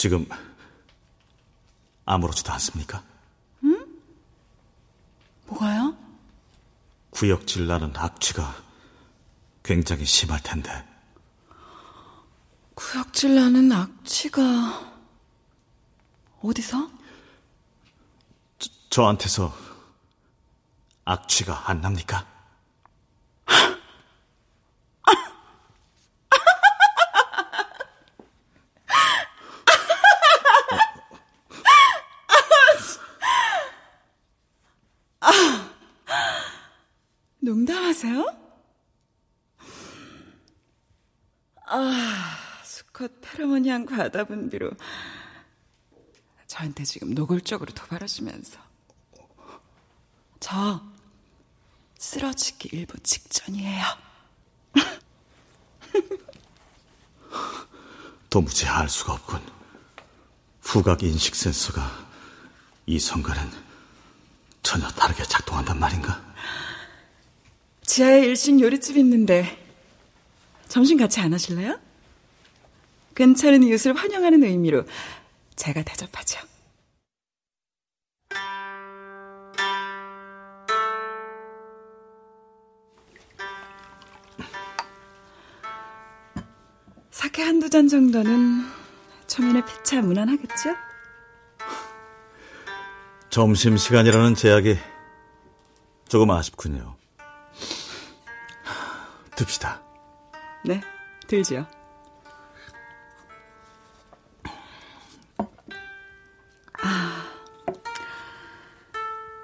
지금 0.00 0.26
아무렇지도 2.06 2.50
않습니까? 2.54 3.04
뭐가요? 5.44 5.94
구역질 7.10 7.66
나는 7.66 7.94
악취가 7.94 8.56
굉장히 9.62 10.06
심할 10.06 10.42
텐데 10.42 10.70
구역질 12.74 13.34
나는 13.34 13.70
악취가 13.70 14.40
어디서? 16.40 16.90
저한테서 18.88 19.54
악취가 21.04 21.68
안 21.68 21.82
납니까? 21.82 22.26
농담하세요? 37.50 38.24
아, 41.66 42.38
수컷 42.64 43.20
페로몬 43.20 43.66
향 43.66 43.84
과다 43.84 44.22
분비로 44.22 44.70
저한테 46.46 46.84
지금 46.84 47.12
노골적으로 47.12 47.74
도발하시면서 47.74 48.60
저 50.38 50.80
쓰러지기 51.98 52.68
일부 52.76 52.98
직전이에요. 53.00 53.84
도무지 58.30 58.66
알 58.66 58.88
수가 58.88 59.14
없군. 59.14 59.44
후각 60.62 61.02
인식 61.02 61.34
센서가 61.34 62.08
이 62.86 63.00
성과는 63.00 63.50
전혀 64.62 64.86
다르게 64.88 65.24
작동한단 65.24 65.80
말인가? 65.80 66.29
지하에 67.90 68.20
일식 68.20 68.60
요리집 68.60 68.96
있는데 68.98 69.44
점심 70.68 70.96
같이 70.96 71.18
안 71.18 71.32
하실래요? 71.32 71.76
괜찮은 73.16 73.64
이웃을 73.64 73.94
환영하는 73.94 74.44
의미로 74.44 74.84
제가 75.56 75.82
대접하죠. 75.82 76.38
사케 87.10 87.42
한두 87.42 87.68
잔 87.68 87.88
정도는 87.88 88.66
초면에 89.26 89.64
피차 89.64 90.00
무난하겠죠? 90.02 90.76
점심시간이라는 93.30 94.36
제약이 94.36 94.78
조금 96.08 96.30
아쉽군요. 96.30 96.99
듭시다. 99.40 99.82
네, 100.66 100.82
들죠. 101.26 101.66
아, 106.82 107.24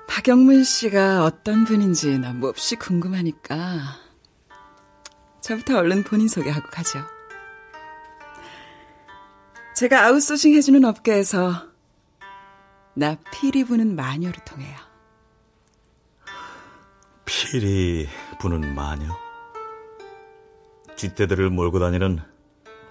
박영문 0.07 0.65
씨가 0.65 1.25
어떤 1.25 1.65
분인지 1.65 2.19
나 2.19 2.35
몹시 2.35 2.77
궁금하니까 2.77 3.99
저부터 5.41 5.79
얼른 5.79 6.05
본인 6.05 6.29
소개하고 6.29 6.69
가죠. 6.69 7.03
제가 9.75 10.07
아웃소싱 10.07 10.55
해주는 10.55 10.85
업계에서 10.85 11.69
나 12.95 13.17
피리 13.31 13.65
부는 13.65 13.97
마녀를 13.97 14.45
통해요. 14.45 14.77
피리 17.25 18.09
부는 18.39 18.75
마녀? 18.75 19.26
쥐떼들을 20.97 21.51
몰고 21.51 21.79
다니는 21.79 22.21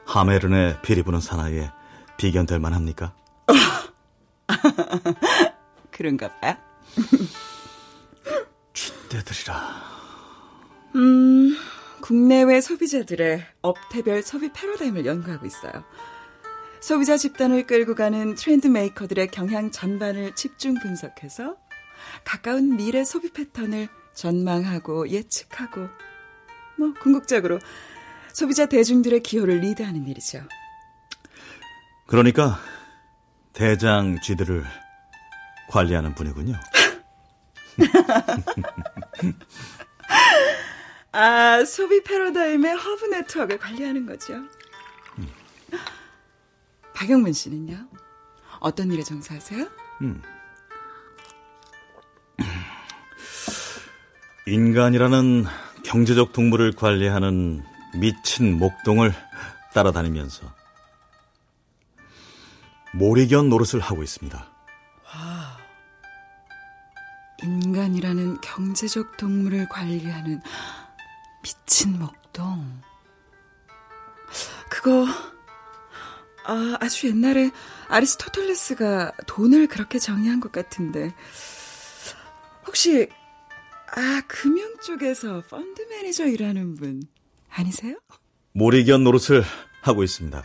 하메른의 0.06 0.82
피리 0.82 1.04
부는 1.04 1.20
사나이에 1.20 1.72
비견될 2.18 2.60
만합니까? 2.60 3.14
그런가 5.92 6.30
봐요. 6.40 6.56
쥐떼들이라. 8.74 9.56
음, 10.96 11.58
국내외 12.02 12.62
소비자들의 12.62 13.44
업태별 13.62 14.22
소비 14.22 14.52
패러다임을 14.54 15.06
연구하고 15.06 15.46
있어요. 15.46 15.84
소비자 16.80 17.18
집단을 17.18 17.66
끌고 17.66 17.96
가는 17.96 18.36
트렌드 18.36 18.68
메이커들의 18.68 19.28
경향 19.30 19.72
전반을 19.72 20.36
집중 20.36 20.76
분석해서 20.76 21.58
가까운 22.24 22.78
미래 22.78 23.04
소비 23.04 23.32
패턴을 23.32 23.88
전망하고 24.14 25.10
예측하고 25.10 25.88
뭐 26.78 26.94
궁극적으로 27.02 27.60
소비자 28.36 28.66
대중들의 28.66 29.24
기호를 29.24 29.62
리드하는 29.62 30.06
일이죠. 30.08 30.44
그러니까 32.06 32.60
대장 33.54 34.20
쥐들을 34.20 34.66
관리하는 35.70 36.14
분이군요. 36.16 36.60
아, 41.14 41.64
소비 41.64 42.04
패러다임의 42.04 42.76
허브 42.76 43.06
네트워크를 43.06 43.58
관리하는 43.58 44.06
거죠. 44.06 44.34
음. 45.18 45.30
박영문 46.94 47.32
씨는요? 47.32 47.88
어떤 48.60 48.92
일에 48.92 49.02
종사하세요? 49.02 49.66
음. 50.02 50.22
인간이라는 54.46 55.46
경제적 55.86 56.34
동물을 56.34 56.74
관리하는 56.74 57.64
미친 58.00 58.58
목동을 58.58 59.14
따라다니면서 59.74 60.54
모리견 62.94 63.50
노릇을 63.50 63.80
하고 63.80 64.04
있습니다. 64.04 64.38
와, 64.38 65.58
인간이라는 67.44 68.42
경제적 68.42 69.18
동물을 69.18 69.68
관리하는 69.70 70.42
미친 71.44 72.00
목동. 72.00 72.82
그거 74.70 75.06
아, 76.46 76.78
아주 76.80 77.08
옛날에 77.08 77.52
아리스토텔레스가 77.88 79.12
돈을 79.28 79.68
그렇게 79.68 80.00
정의한 80.00 80.40
것 80.40 80.52
같은데 80.52 81.14
혹시 82.66 83.10
아 83.96 84.22
금융 84.28 84.78
쪽에서 84.80 85.42
펀드 85.50 85.82
매니저 85.84 86.28
일하는 86.28 86.76
분 86.76 87.02
아니세요? 87.56 87.96
모리견 88.54 89.04
노릇을 89.04 89.44
하고 89.82 90.04
있습니다. 90.04 90.44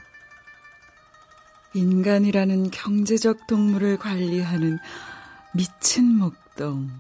인간이라는 1.75 2.71
경제적 2.71 3.47
동물을 3.47 3.99
관리하는 3.99 4.79
미친 5.55 6.19
목동. 6.19 6.91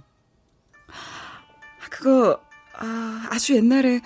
그거 1.90 2.40
아, 2.78 3.28
아주 3.30 3.54
옛날에 3.54 4.00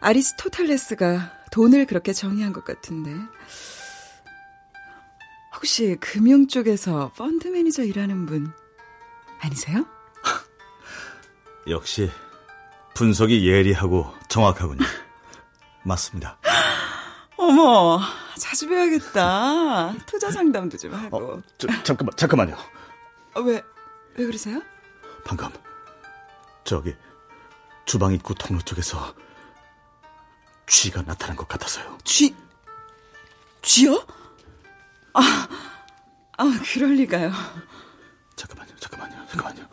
아리스토텔레스가 0.00 1.32
돈을 1.52 1.86
그렇게 1.86 2.12
정의한 2.12 2.52
것 2.52 2.64
같은데. 2.64 3.12
혹시 5.54 5.96
금융 6.00 6.48
쪽에서 6.48 7.12
펀드 7.16 7.48
매니저 7.48 7.84
일하는 7.84 8.26
분 8.26 8.52
아니세요? 9.40 9.86
역시 11.68 12.10
분석이 12.94 13.46
예리하고 13.48 14.12
정확하군요. 14.28 14.84
맞습니다. 15.86 16.38
어머, 17.36 18.00
자주 18.38 18.68
뵈야겠다. 18.68 19.94
투자 20.06 20.30
상담도 20.30 20.76
좀 20.78 20.92
하고. 20.94 21.16
어, 21.16 21.42
저, 21.58 21.68
잠깐만, 21.84 22.16
잠깐만요. 22.16 22.56
어, 23.34 23.40
왜, 23.40 23.62
왜 24.16 24.26
그러세요? 24.26 24.60
방금, 25.24 25.48
저기, 26.64 26.94
주방 27.84 28.12
입구 28.12 28.34
통로 28.34 28.60
쪽에서 28.62 29.14
쥐가 30.66 31.02
나타난 31.02 31.36
것 31.36 31.46
같아서요. 31.46 31.98
쥐, 32.04 32.34
쥐요? 33.62 34.04
아, 35.14 35.48
아, 36.38 36.60
그럴 36.72 36.94
리가요. 36.94 37.32
잠깐만요, 38.34 38.76
잠깐만요, 38.80 39.26
잠깐만요. 39.28 39.68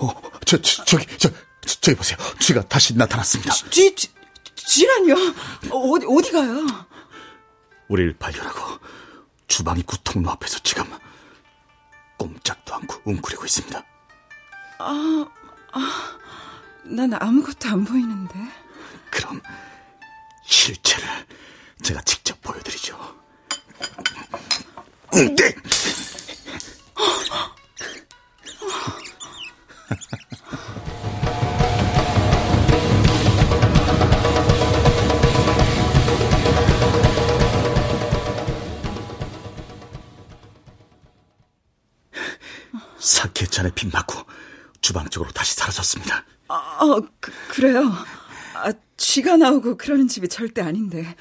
어, 0.00 0.08
저, 0.44 0.60
저, 0.60 0.84
저기, 0.84 1.06
저, 1.18 1.28
저, 1.62 1.80
저기 1.80 1.96
보세요. 1.96 2.18
쥐가 2.38 2.68
다시 2.68 2.96
나타났습니다. 2.96 3.52
쥐, 3.70 3.94
쥐, 3.94 4.17
쥐라니요? 4.68 5.14
어디, 5.72 6.06
어디 6.06 6.30
가요? 6.30 6.66
우리를 7.88 8.14
발견하고 8.18 8.78
주방 9.46 9.78
입구 9.78 9.96
통로 10.04 10.30
앞에서 10.30 10.58
지금 10.58 10.84
꼼짝도 12.18 12.74
않고 12.74 13.00
웅크리고 13.06 13.46
있습니다. 13.46 13.82
아, 14.80 15.26
아, 15.72 16.18
난 16.84 17.14
아무것도 17.14 17.66
안 17.66 17.84
보이는데. 17.84 18.34
그럼 19.10 19.40
실체를 20.44 21.08
제가 21.82 22.02
직접 22.02 22.38
보여드리죠. 22.42 22.98
네. 25.14 25.54
사 27.26 27.54
케찬에 43.38 43.70
빗 43.70 43.88
맞고 43.92 44.24
주방 44.80 45.08
쪽으로 45.08 45.30
다시 45.30 45.54
사라졌습니다. 45.54 46.24
아, 46.48 46.54
어, 46.80 47.00
그, 47.20 47.60
래요 47.60 47.84
아, 48.54 48.72
쥐가 48.96 49.36
나오고 49.36 49.76
그러는 49.76 50.08
집이 50.08 50.28
절대 50.28 50.60
아닌데. 50.60 51.14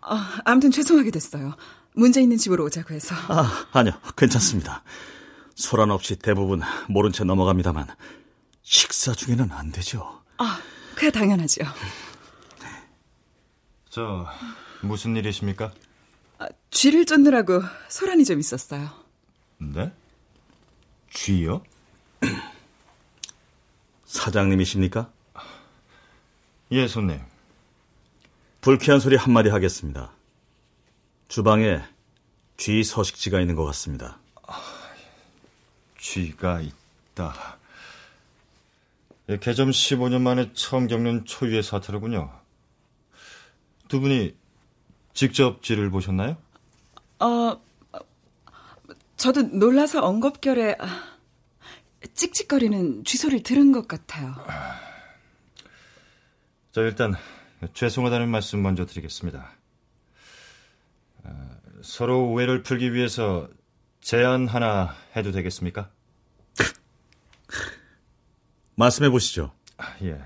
아, 0.00 0.40
아무튼 0.46 0.70
죄송하게 0.70 1.10
됐어요. 1.10 1.54
문제 1.92 2.22
있는 2.22 2.38
집으로 2.38 2.64
오자고 2.64 2.94
해서. 2.94 3.14
아, 3.28 3.66
아니요. 3.72 3.92
괜찮습니다. 4.16 4.82
소란 5.54 5.90
없이 5.90 6.16
대부분 6.16 6.62
모른 6.88 7.12
채 7.12 7.24
넘어갑니다만 7.24 7.88
식사 8.62 9.12
중에는 9.12 9.52
안 9.52 9.70
되죠. 9.70 10.22
아, 10.38 10.60
그야 10.94 11.10
당연하죠. 11.10 11.62
저 13.90 14.26
무슨 14.80 15.14
일이십니까? 15.14 15.72
아, 16.38 16.46
쥐를 16.70 17.04
쫓느라고 17.04 17.62
소란이 17.90 18.24
좀 18.24 18.40
있었어요. 18.40 18.88
네? 19.58 19.92
쥐요? 21.18 21.62
사장님이십니까? 24.06 25.10
예, 26.70 26.86
손님. 26.86 27.20
불쾌한 28.60 29.00
소리 29.00 29.16
한마디 29.16 29.48
하겠습니다. 29.48 30.12
주방에 31.26 31.82
쥐 32.56 32.84
서식지가 32.84 33.40
있는 33.40 33.56
것 33.56 33.64
같습니다. 33.66 34.18
쥐가 35.98 36.60
있다. 36.60 37.58
예, 39.28 39.38
개점 39.38 39.70
15년 39.70 40.20
만에 40.20 40.52
처음 40.52 40.86
겪는 40.86 41.24
초유의 41.24 41.64
사태로군요. 41.64 42.30
두 43.88 44.00
분이 44.00 44.36
직접 45.14 45.64
쥐를 45.64 45.90
보셨나요? 45.90 46.36
어, 47.18 47.60
저도 49.18 49.42
놀라서 49.42 50.00
엉겁결에 50.00 50.76
아, 50.78 51.18
찍찍거리는 52.14 53.04
쥐소리를 53.04 53.42
들은 53.42 53.72
것 53.72 53.88
같아요. 53.88 54.36
자, 56.70 56.80
일단 56.82 57.14
죄송하다는 57.74 58.28
말씀 58.28 58.62
먼저 58.62 58.86
드리겠습니다. 58.86 59.50
아, 61.24 61.50
서로 61.82 62.30
오해를 62.30 62.62
풀기 62.62 62.94
위해서 62.94 63.50
제안 64.00 64.46
하나 64.46 64.94
해도 65.16 65.32
되겠습니까? 65.32 65.90
말씀해 68.76 69.10
보시죠. 69.10 69.52
아, 69.78 69.96
예. 70.02 70.16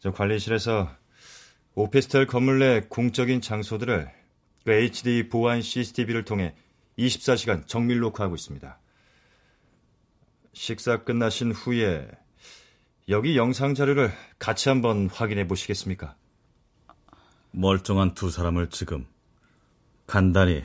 저 0.00 0.12
관리실에서 0.12 0.94
오피스텔 1.74 2.26
건물 2.26 2.58
내 2.58 2.82
공적인 2.82 3.40
장소들을 3.40 4.12
그 4.66 4.70
HD 4.70 5.30
보안 5.30 5.62
CCTV를 5.62 6.26
통해 6.26 6.54
24시간 6.98 7.66
정밀 7.66 7.98
녹화하고 8.00 8.34
있습니다. 8.34 8.78
식사 10.52 11.02
끝나신 11.02 11.52
후에 11.52 12.08
여기 13.08 13.36
영상 13.36 13.74
자료를 13.74 14.12
같이 14.38 14.68
한번 14.68 15.08
확인해 15.08 15.46
보시겠습니까? 15.46 16.16
멀쩡한 17.50 18.14
두 18.14 18.30
사람을 18.30 18.70
지금 18.70 19.06
간단히 20.06 20.64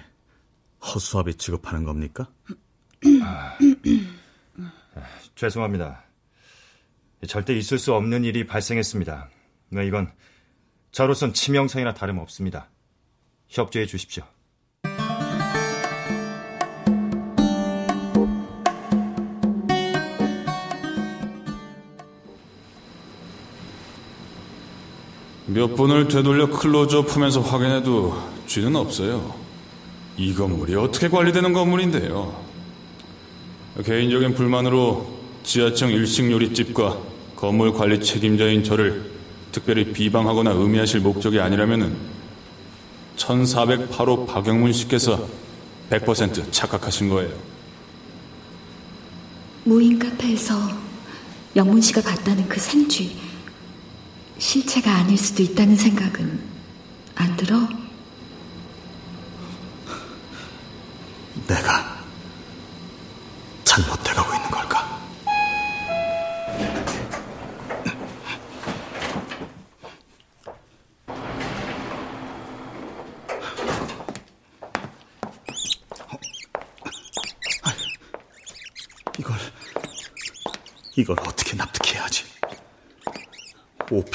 허수아비 0.81 1.35
취급하는 1.35 1.83
겁니까? 1.83 2.31
아, 3.23 3.57
죄송합니다. 5.35 6.03
절대 7.27 7.55
있을 7.55 7.77
수 7.77 7.93
없는 7.93 8.23
일이 8.23 8.47
발생했습니다. 8.47 9.29
이건 9.85 10.11
저로선 10.91 11.33
치명상이나 11.33 11.93
다름없습니다. 11.93 12.69
협조해 13.49 13.85
주십시오. 13.85 14.23
몇 25.51 25.75
번을 25.75 26.07
되돌려 26.07 26.47
클로즈업 26.47 27.15
하면서 27.15 27.41
확인해도 27.41 28.15
쥐는 28.45 28.75
없어요. 28.75 29.33
이 30.15 30.35
건물이 30.35 30.75
어떻게 30.75 31.09
관리되는 31.09 31.53
건물인데요. 31.53 32.39
개인적인 33.83 34.35
불만으로 34.35 35.11
지하층 35.43 35.89
일식 35.89 36.29
요리집과 36.29 36.99
건물 37.35 37.73
관리 37.73 37.99
책임자인 37.99 38.63
저를 38.63 39.09
특별히 39.51 39.91
비방하거나 39.91 40.51
의미하실 40.51 40.99
목적이 40.99 41.39
아니라면 41.39 41.97
1408호 43.17 44.27
박영문 44.27 44.71
씨께서 44.71 45.27
100% 45.89 46.51
착각하신 46.51 47.09
거예요. 47.09 47.33
무인 49.63 49.97
카페에서 49.97 50.53
영문 51.55 51.81
씨가 51.81 52.01
봤다는 52.01 52.47
그 52.47 52.59
생쥐 52.59 53.28
실체가 54.39 54.95
아닐 54.95 55.17
수도 55.17 55.43
있다는 55.43 55.75
생각은 55.75 56.39
안 57.15 57.35
들어? 57.35 57.67
내가 61.47 61.78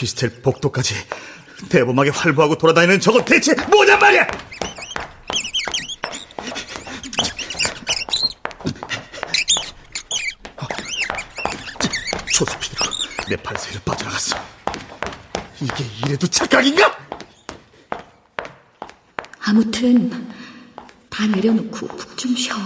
오피스텔 0.04 0.42
복도까지 0.42 0.94
대범하게 1.70 2.10
활보하고 2.10 2.56
돌아다니는 2.56 3.00
저건 3.00 3.24
대체 3.24 3.54
뭐냔 3.70 3.98
말이야! 3.98 4.26
조사피디로 12.36 12.84
내 13.28 13.36
팔사이를 13.36 13.80
빠져나갔어. 13.84 14.36
이게 15.62 15.84
이래도 16.04 16.26
착각인가? 16.26 16.98
아무튼 19.40 20.10
다 21.08 21.26
내려놓고 21.26 21.86
푹 21.86 22.18
좀 22.18 22.36
쉬어. 22.36 22.56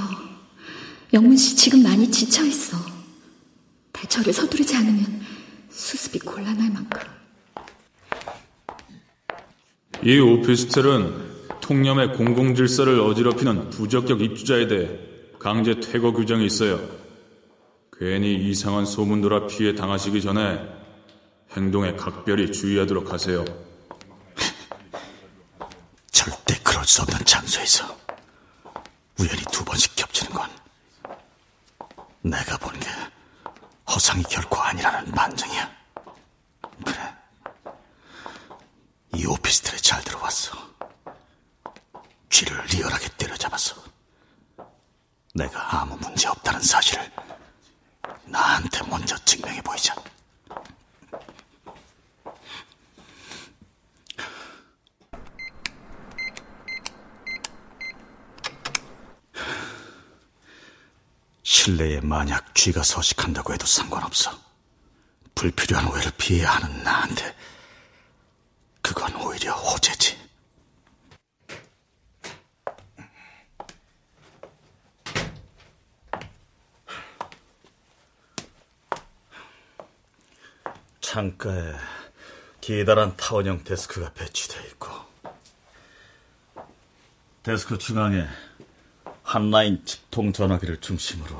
영문 1.13 1.37
씨 1.37 1.55
지금 1.55 1.83
많이 1.83 2.11
지쳐 2.11 2.45
있어. 2.45 2.77
대처를 3.93 4.33
서두르지 4.33 4.77
않으면 4.77 5.27
수습이 5.71 6.19
곤란할 6.21 6.71
만큼. 6.71 7.18
이 10.09 10.19
오피스텔은 10.21 11.61
통념의 11.61 12.15
공공질서를 12.15 12.99
어지럽히는 12.99 13.69
부적격 13.69 14.23
입주자에 14.23 14.67
대해 14.67 14.89
강제 15.39 15.79
퇴거 15.81 16.13
규정이 16.13 16.47
있어요. 16.47 16.81
괜히 17.93 18.37
이상한 18.37 18.87
소문 18.87 19.21
돌아 19.21 19.47
피해 19.47 19.75
당하시기 19.75 20.23
전에 20.23 20.67
행동에 21.55 21.93
각별히 21.93 22.51
주의하도록 22.51 23.13
하세요. 23.13 23.45
절대 26.11 26.59
그럴 26.65 26.83
수 26.87 27.03
없는 27.03 27.23
장소에서 27.27 27.85
우연히 29.21 29.43
두 29.53 29.63
번씩 29.63 29.95
겹치는 29.95 30.33
건 30.33 30.49
내가 32.23 32.57
보는 32.57 32.81
게 32.81 32.89
허상이 33.91 34.23
결코 34.23 34.57
아니라는 34.57 35.13
반증이야. 35.13 35.71
그래. 36.87 37.19
이 39.15 39.27
오피스텔에 39.27 39.77
잘 39.79 40.03
들어왔어. 40.05 40.57
쥐를 42.31 42.63
리얼하게 42.67 43.09
때려잡아서 43.17 43.83
내가 45.35 45.81
아무 45.81 45.97
문제 45.97 46.29
없다는 46.29 46.61
사실을 46.61 47.11
나한테 48.27 48.87
먼저 48.87 49.17
증명해 49.25 49.63
보이자. 49.63 49.95
실내에 61.43 62.01
만약 62.01 62.55
쥐가 62.55 62.83
서식한다고 62.83 63.53
해도 63.53 63.67
상관없어. 63.67 64.39
불필요한 65.35 65.87
오해를 65.87 66.11
피해야 66.19 66.51
하는 66.53 66.83
나한테 66.83 67.37
그건 68.89 69.15
오히려 69.17 69.53
호재지. 69.53 70.17
창가에 81.03 81.75
기다란 82.63 83.15
타원형 83.19 83.65
데스크가 83.65 84.15
배치되어 84.15 84.63
있고 84.69 84.89
데스크 87.43 87.77
중앙에 87.77 88.27
한라인 89.23 89.85
직통 89.85 90.33
전화기를 90.33 90.81
중심으로 90.81 91.37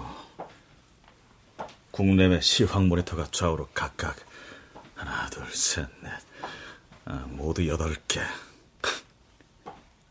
국내외 1.93 2.43
시황 2.43 2.89
모니터가 2.89 3.29
좌우로 3.31 3.69
각각 3.73 4.17
하나, 4.95 5.31
둘, 5.31 5.47
셋, 5.55 5.89
넷, 6.03 6.11
아, 6.11 6.28
모두 7.09 7.67
여덟 7.69 7.95
개. 8.07 8.21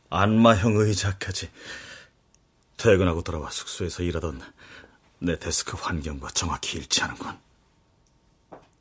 안마형 0.10 0.78
의자까지 0.78 1.52
퇴근하고 2.78 3.24
돌아와 3.24 3.50
숙소에서 3.52 4.04
일하던 4.04 4.42
내 5.20 5.38
데스크 5.38 5.78
환경과 5.78 6.30
정확히 6.30 6.78
일치하는군. 6.78 7.38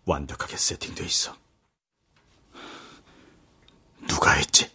완벽하게 0.05 0.57
세팅돼 0.57 1.05
있어. 1.05 1.37
누가 4.07 4.33
했지? 4.33 4.71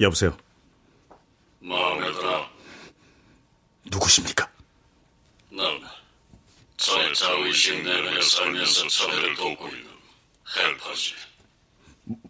여보세요. 0.00 0.36
마음에 1.60 2.10
들어. 2.12 2.46
누구십니까? 3.84 4.43
자의식 7.14 7.82
내면에 7.82 8.20
살면서 8.20 8.88
자네를 8.88 9.34
돕고 9.36 9.68
있는 9.68 9.88
헬파지. 10.56 11.14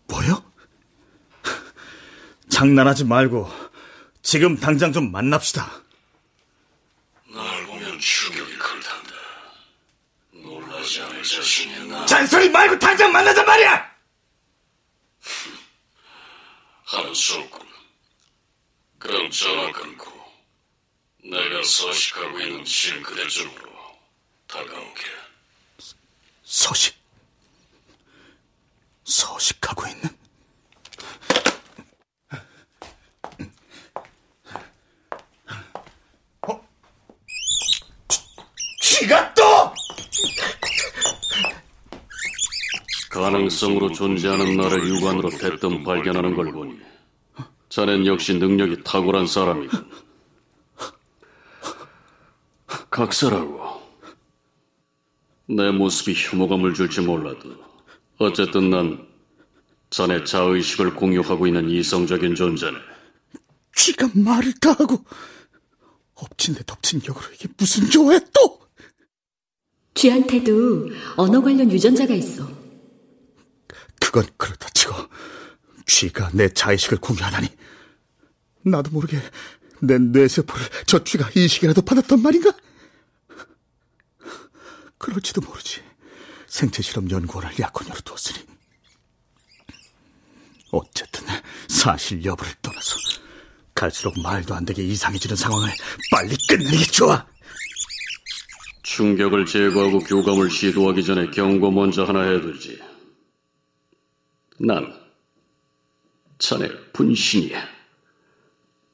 뭐요? 0.08 0.52
장난하지 2.50 3.04
말고 3.04 3.50
지금 4.22 4.56
당장 4.56 4.92
좀 4.92 5.10
만납시다. 5.10 5.82
날 7.34 7.66
보면 7.66 7.98
충격이 7.98 8.56
클 8.56 8.80
텐데. 8.80 9.14
놀라지 10.46 11.00
않을 11.02 11.22
자신이 11.22 11.74
있나? 11.76 12.04
잔소리 12.06 12.48
말고 12.50 12.78
당장 12.78 13.10
만나자 13.10 13.42
말이야! 13.42 13.94
하는 16.84 17.14
수군. 17.14 17.60
그럼 18.98 19.30
전화 19.30 19.72
끊고 19.72 20.12
내가 21.24 21.62
서식하고 21.62 22.38
있는 22.40 22.64
싱크대 22.64 23.26
쪽으로 23.28 23.73
다가오게. 24.54 25.02
서식. 26.44 26.94
서식하고 29.02 29.86
있는? 29.88 30.08
어? 36.46 36.64
쥐 38.80 39.08
가 39.08 39.34
또! 39.34 39.42
가능성으로 43.10 43.92
존재하는 43.92 44.56
나를 44.56 44.86
육안으로 44.88 45.30
대뜸 45.30 45.82
발견하는 45.82 46.36
걸 46.36 46.52
보니 46.52 46.78
자넨 47.70 48.06
역시 48.06 48.34
능력이 48.34 48.84
탁월한 48.84 49.26
사람이군. 49.26 49.90
각사라고. 52.90 53.63
내 55.48 55.70
모습이 55.70 56.14
혐오감을 56.14 56.74
줄지 56.74 57.00
몰라도 57.02 57.50
어쨌든 58.18 58.70
난 58.70 59.06
자네 59.90 60.24
자의식을 60.24 60.94
공유하고 60.94 61.46
있는 61.46 61.68
이성적인 61.68 62.34
존재네. 62.34 62.76
쥐가 63.76 64.10
말을 64.14 64.54
다 64.60 64.70
하고 64.70 65.04
엎친 66.14 66.54
데 66.54 66.62
덮친 66.66 67.00
격으로 67.00 67.26
이게 67.34 67.48
무슨 67.56 67.88
좋아야 67.90 68.18
또! 68.32 68.60
쥐한테도 69.94 70.90
언어 71.16 71.40
관련 71.42 71.70
유전자가 71.70 72.14
있어. 72.14 72.48
그건 74.00 74.26
그렇다 74.36 74.68
치고 74.70 74.94
쥐가 75.86 76.30
내 76.34 76.48
자의식을 76.48 76.98
공유하다니 76.98 77.48
나도 78.64 78.90
모르게 78.90 79.18
내 79.80 79.98
뇌세포를 79.98 80.66
저 80.86 81.04
쥐가 81.04 81.30
이식이라도 81.36 81.82
받았단 81.82 82.22
말인가? 82.22 82.52
그럴지도 85.04 85.42
모르지 85.42 85.82
생체 86.46 86.82
실험 86.82 87.10
연구원을 87.10 87.58
약혼녀로 87.60 88.00
두었으니 88.00 88.38
어쨌든 90.70 91.26
사실 91.68 92.24
여부를 92.24 92.50
떠나서 92.62 92.96
갈수록 93.74 94.18
말도 94.22 94.54
안 94.54 94.64
되게 94.64 94.82
이상해지는 94.82 95.36
상황을 95.36 95.68
빨리 96.10 96.34
끝내는 96.48 96.78
게 96.78 96.84
좋아 96.86 97.26
충격을 98.82 99.44
제거하고 99.44 99.98
교감을 99.98 100.50
시도하기 100.50 101.04
전에 101.04 101.30
경고 101.30 101.70
먼저 101.70 102.04
하나 102.04 102.22
해두지. 102.22 102.80
난 104.60 104.94
자네 106.38 106.68
분신이야. 106.92 107.62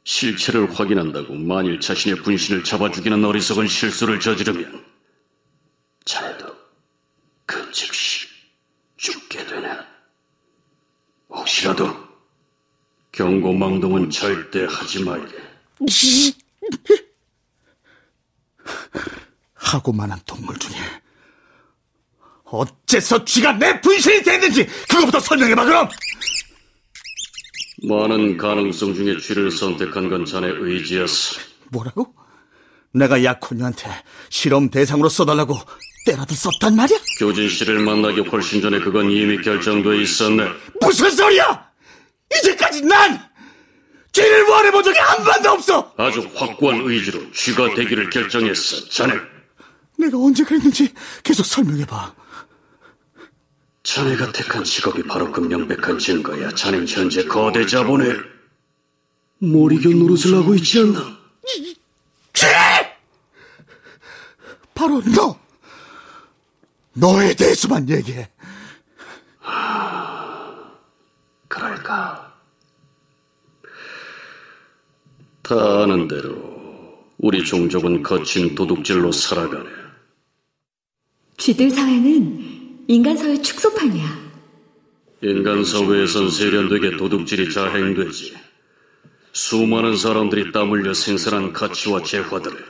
실체를 0.04 0.72
확인한다고 0.72 1.34
만일 1.34 1.78
자신의 1.78 2.22
분신을 2.22 2.64
잡아 2.64 2.90
죽이는 2.90 3.24
어리석은 3.24 3.68
실수를 3.68 4.18
저지르면 4.18 4.89
자네도 6.05 6.57
그 7.46 7.70
즉시 7.72 8.26
죽게 8.96 9.44
되네. 9.46 9.68
혹시라도 11.28 11.88
경고망동은 13.12 14.11
절대 14.11 14.66
하지 14.66 15.03
말게. 15.05 15.36
하고만한 19.55 20.18
동물 20.26 20.59
중에 20.59 20.76
어째서 22.44 23.24
쥐가 23.24 23.53
내 23.53 23.80
분신이 23.80 24.22
됐는지 24.22 24.66
그거부터 24.88 25.20
설명해봐 25.20 25.64
그럼 25.64 25.88
많은 27.88 28.36
가능성 28.36 28.94
중에 28.94 29.16
쥐를 29.18 29.51
선택한 29.51 30.09
건 30.11 30.24
자네 30.26 30.48
의지였어. 30.48 31.40
뭐라고? 31.70 32.12
내가 32.92 33.22
약혼녀한테 33.22 33.88
실험 34.28 34.68
대상으로 34.68 35.09
써달라고 35.09 35.57
때라도 36.05 36.34
썼단 36.34 36.74
말이야? 36.76 36.98
교진 37.18 37.48
씨를 37.48 37.78
만나기 37.80 38.20
훨씬 38.20 38.61
전에 38.61 38.78
그건 38.80 39.11
이미 39.11 39.40
결정돼 39.40 40.01
있었네. 40.03 40.48
무슨 40.80 41.11
소리야! 41.11 41.70
이제까지 42.38 42.82
난 42.82 43.20
쥐를 44.12 44.44
원해본 44.44 44.82
적이 44.84 44.98
한 44.98 45.24
번도 45.24 45.51
없어! 45.51 45.94
아주 45.96 46.28
확고한 46.34 46.80
의지로 46.82 47.20
쥐가 47.32 47.74
되기를 47.74 48.11
결정했어. 48.11 48.88
자네. 48.88 49.14
내가 49.98 50.16
언제 50.18 50.42
그랬는지 50.42 50.92
계속 51.22 51.44
설명해봐. 51.44 52.14
자네가 53.82 54.32
택한 54.32 54.62
직업이 54.64 55.03
바로 55.03 55.30
그 55.32 55.40
명백한 55.40 55.98
증거야. 55.98 56.51
자넨 56.55 56.86
현재 56.86 57.24
거대 57.24 57.66
자본에 57.66 58.14
못 59.38 59.72
이겨 59.72 59.88
노릇을 59.90 60.34
하고 60.36 60.55
있지 60.55 60.80
않나? 60.80 61.18
쥐! 62.32 62.46
바로 64.74 65.03
너! 65.14 65.38
너에 66.95 67.34
대해서만 67.34 67.88
얘기해. 67.88 68.28
그럴까? 71.49 72.34
다 75.43 75.82
아는 75.82 76.07
대로 76.07 77.05
우리 77.18 77.45
종족은 77.45 78.03
거친 78.03 78.55
도둑질로 78.55 79.11
살아가네. 79.12 79.68
쥐들 81.36 81.70
사회는 81.70 82.84
인간 82.86 83.16
사회 83.16 83.41
축소판이야. 83.41 84.30
인간 85.22 85.64
사회에선 85.64 86.30
세련되게 86.30 86.97
도둑질이 86.97 87.53
자행되지. 87.53 88.34
수많은 89.32 89.97
사람들이 89.97 90.53
땀 90.53 90.70
흘려 90.70 90.95
생산한 90.95 91.53
가치와 91.53 92.03
재화들을 92.03 92.69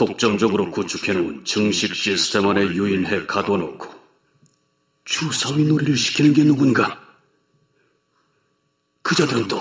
독점적으로 0.00 0.70
구축해놓은 0.70 1.44
증식 1.44 1.94
시스템 1.94 2.46
안에 2.46 2.62
유인해 2.68 3.26
가둬놓고 3.26 3.86
주사위 5.04 5.64
놀이를 5.64 5.94
시키는 5.94 6.32
게 6.32 6.42
누군가? 6.42 6.98
그자들은 9.02 9.46
또 9.46 9.60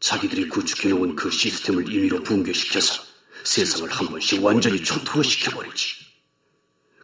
자기들이 0.00 0.48
구축해놓은 0.48 1.14
그 1.14 1.30
시스템을 1.30 1.88
임의로 1.88 2.24
붕괴시켜서 2.24 3.00
세상을 3.44 3.88
한 3.88 4.08
번씩 4.08 4.42
완전히 4.42 4.82
초토화시켜버리지. 4.82 5.94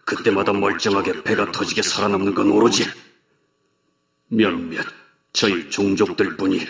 그때마다 0.04 0.52
멀쩡하게 0.52 1.22
배가 1.22 1.52
터지게 1.52 1.82
살아남는 1.82 2.34
건 2.34 2.50
오로지 2.50 2.84
몇몇 4.26 4.84
저희 5.32 5.70
종족들 5.70 6.36
뿐이 6.36 6.66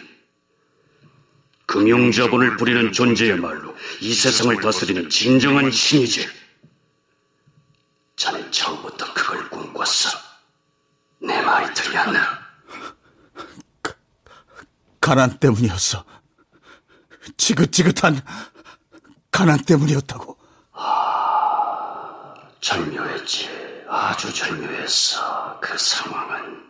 금융자본을 1.66 2.56
부리는 2.56 2.92
존재야말로 2.92 3.74
이 4.00 4.12
세상을 4.14 4.60
다스리는 4.60 5.08
진정한 5.08 5.70
신이지. 5.70 6.28
자넨 8.16 8.50
처음부터 8.52 9.12
그걸 9.14 9.48
꿈꿨어. 9.50 10.10
내 11.20 11.40
말이 11.42 11.72
틀렸나? 11.74 12.44
가난 15.00 15.38
때문이었어. 15.38 16.04
지긋지긋한 17.36 18.22
가난 19.30 19.58
때문이었다고. 19.64 20.38
절묘했지. 22.60 23.84
아주 23.88 24.32
절묘했어. 24.32 25.60
그 25.60 25.76
상황은. 25.76 26.64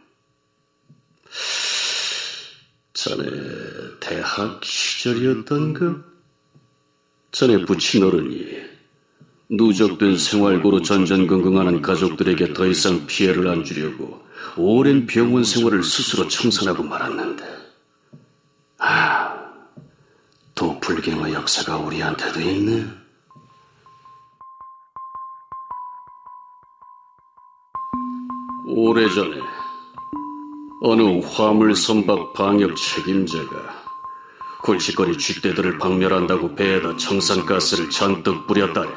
자네 2.94 3.24
대학 4.04 4.62
시절이었던가? 4.62 5.96
자네 7.32 7.64
부친 7.64 8.04
어른이 8.04 8.46
누적된 9.48 10.18
생활고로 10.18 10.82
전전긍긍하는 10.82 11.80
가족들에게 11.80 12.52
더 12.52 12.66
이상 12.66 13.06
피해를 13.06 13.48
안 13.48 13.64
주려고 13.64 14.22
오랜 14.58 15.06
병원 15.06 15.42
생활을 15.42 15.82
스스로 15.82 16.28
청산하고 16.28 16.82
말았는데 16.82 17.44
아, 18.78 19.52
도플갱어 20.54 21.32
역사가 21.32 21.78
우리한테도 21.78 22.40
있네. 22.40 22.86
오래전에 28.66 29.40
어느 30.82 31.20
화물 31.20 31.74
선박 31.74 32.34
방역 32.34 32.76
책임자가 32.76 33.83
골칫거리 34.64 35.16
쥐떼들을 35.18 35.76
박멸한다고 35.76 36.54
배에다 36.54 36.96
청산가스를 36.96 37.90
잔뜩 37.90 38.46
뿌렸다네. 38.46 38.90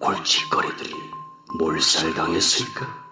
골칫거리들이 0.00 0.92
몰살당했을까? 1.56 3.04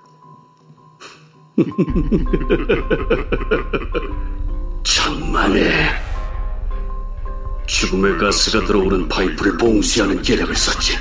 천만에 4.83 5.91
죽음의 7.69 8.19
가스가 8.19 8.67
들어오는 8.67 9.07
파이프를 9.07 9.57
봉쇄하는 9.59 10.21
계략을 10.21 10.57
썼지. 10.57 10.99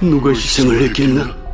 누가 0.00 0.30
희생을 0.30 0.80
했겠나? 0.84 1.45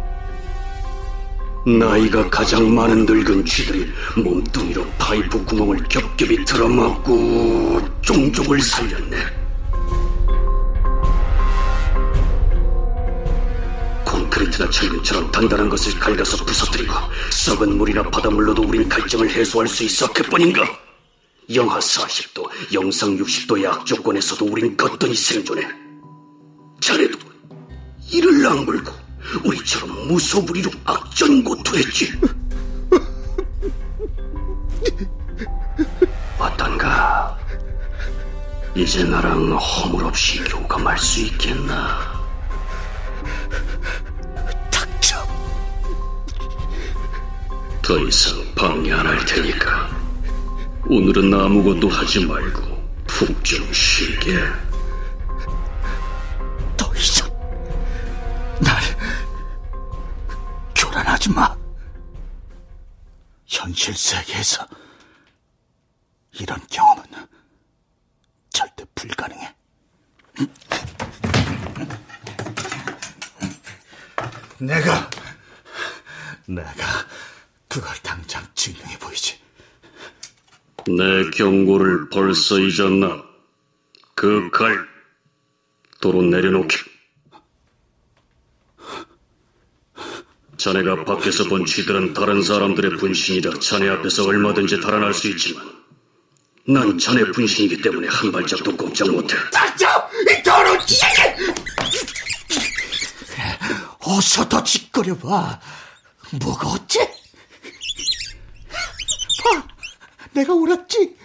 나이가 1.65 2.29
가장 2.29 2.75
많은 2.75 3.07
늙은 3.07 3.45
쥐들이 3.45 3.89
몸뚱이로 4.17 4.85
파이프 4.99 5.45
구멍을 5.45 5.85
겹겹이 5.89 6.45
들어맞고 6.45 7.81
종족을 8.01 8.61
살렸네. 8.61 9.17
콘크리트나 14.05 14.69
철근처럼 14.71 15.31
단단한 15.31 15.69
것을 15.69 15.97
갈가서 16.01 16.45
부서뜨리고 16.45 16.95
썩은 17.31 17.79
물이나 17.79 18.03
바닷물로도 18.11 18.63
우린 18.63 18.89
갈증을 18.89 19.31
해소할 19.31 19.69
수 19.69 19.85
있어 19.85 20.13
그뿐인가? 20.13 20.67
영하 21.55 21.79
40도, 21.79 22.49
영상 22.73 23.17
60도의 23.17 23.67
악조건에서도 23.67 24.45
우린 24.47 24.77
거뜬히 24.77 25.15
생존해. 25.15 25.65
자네도 26.81 27.19
이를 28.11 28.45
악물고 28.47 29.02
우리처럼 29.45 30.09
무소불위로 30.09 30.71
악전고투했지. 30.85 32.13
어떤가? 36.39 37.37
이제 38.75 39.05
나랑 39.05 39.53
허물없이 39.53 40.43
교감할 40.45 40.99
수 40.99 41.21
있겠나? 41.21 42.13
닥쳐! 44.71 45.17
더 47.83 47.99
이상 47.99 48.43
방해 48.55 48.93
안 48.93 49.07
할 49.07 49.25
테니까 49.27 49.91
오늘은 50.87 51.33
아무것도 51.35 51.89
하지 51.89 52.25
말고 52.25 52.63
푹 53.07 53.45
좀 53.45 53.73
쉬게. 53.73 54.39
실 63.83 63.97
세계에서 63.97 64.65
이런 66.39 66.57
경험은 66.71 67.05
절대 68.51 68.85
불가능해. 68.95 69.55
내가 74.61 75.11
내가 76.47 76.85
그걸 77.67 77.93
당장 78.05 78.47
증명해 78.55 79.01
보이지. 79.01 79.41
내 80.87 81.29
경고를 81.37 82.09
벌써 82.09 82.61
잊었나? 82.61 83.25
그 84.15 84.49
칼 84.53 84.79
도로 86.01 86.23
내려놓기. 86.23 86.92
자네가 90.63 91.05
밖에서 91.05 91.43
본 91.49 91.67
쥐들은 91.67 92.15
다른 92.15 92.41
사람들의 92.41 92.93
분신이라 92.99 93.59
자네 93.59 93.89
앞에서 93.89 94.25
얼마든지 94.25 94.81
달아날 94.81 95.13
수 95.13 95.27
있지만 95.31 95.69
난 96.69 96.97
자네 96.97 97.25
분신이기 97.33 97.83
때문에 97.83 98.07
한 98.07 98.31
발짝도 98.31 98.77
꼼짝 98.77 99.11
못해. 99.11 99.35
닥쳐! 99.53 100.09
이 100.31 100.41
더러운 100.45 100.79
기계! 100.87 101.37
어서 103.99 104.49
더 104.49 104.63
짓거려봐. 104.63 105.61
뭐가 106.41 106.69
어째? 106.69 107.13
봐, 109.43 109.67
내가 110.31 110.55
옳았지? 110.55 111.17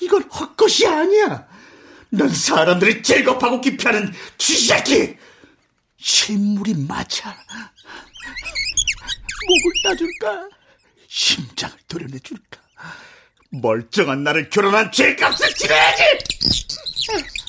이건 0.00 0.24
헛것이 0.24 0.86
아니야. 0.86 1.46
넌 2.10 2.28
사람들이 2.28 3.02
제겁하고 3.02 3.62
기피하는 3.62 4.12
쥐새끼! 4.36 5.16
실물이 5.96 6.74
맞아. 6.86 7.34
따줄까? 9.88 10.48
심장을 11.08 11.74
도려내줄까? 11.88 12.60
멀쩡한 13.50 14.22
나를 14.22 14.50
결혼한 14.50 14.92
죄값을 14.92 15.54
치러야지! 15.54 16.02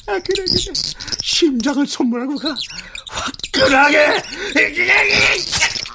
아, 0.08 0.14
아, 0.14 0.20
그래, 0.20 0.46
그래. 0.46 0.74
심장을 1.22 1.86
선물하고 1.86 2.38
가. 2.38 2.56
화끈하게! 3.10 4.22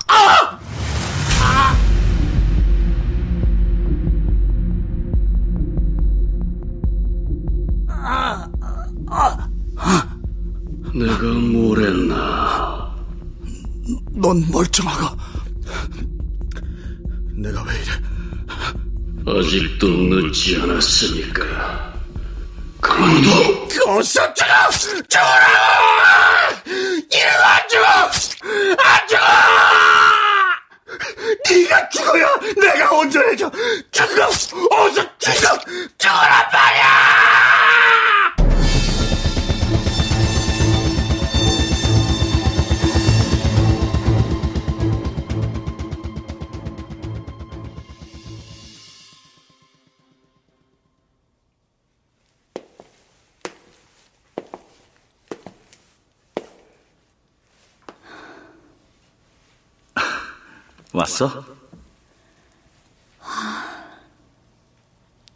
아! 0.08 0.60
내가 10.94 11.22
뭘 11.24 11.82
했나? 11.82 12.94
넌 14.12 14.44
멀쩡하고. 14.50 15.13
아직도 19.26 19.86
늦지 19.88 20.60
않았으니까. 20.60 21.94
그만둬! 22.80 23.30
어서 23.86 24.34
죽어! 24.34 24.70
죽어라! 25.08 26.50
이러고 26.66 27.44
안 27.46 27.68
죽어! 27.70 27.86
안 28.82 29.08
죽어! 29.08 29.24
네가 31.50 31.88
죽어야 31.88 32.28
내가 32.60 32.90
온전해져! 32.92 33.50
죽어! 33.90 34.26
어서 34.26 35.18
죽어! 35.18 35.58
죽어란 35.96 36.46
말이야! 36.52 37.23
왔어? 60.94 61.44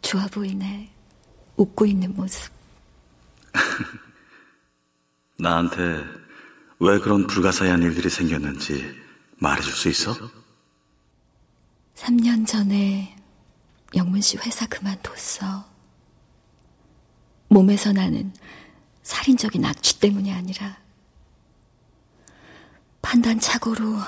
좋아 0.01 0.25
보이네. 0.27 0.89
웃고 1.57 1.85
있는 1.85 2.15
모습. 2.15 2.51
나한테 5.37 6.05
왜 6.79 6.97
그런 6.99 7.27
불가사의한 7.27 7.83
일들이 7.83 8.09
생겼는지 8.09 8.97
말해줄 9.39 9.73
수 9.73 9.89
있어? 9.89 10.15
3년 11.95 12.47
전에 12.47 13.17
영문 13.95 14.21
씨 14.21 14.37
회사 14.37 14.65
그만뒀어. 14.65 15.67
몸에서 17.49 17.91
나는 17.91 18.31
살인적인 19.03 19.65
악취 19.65 19.99
때문이 19.99 20.31
아니라 20.31 20.77
판단 23.01 23.39
착오로 23.41 23.99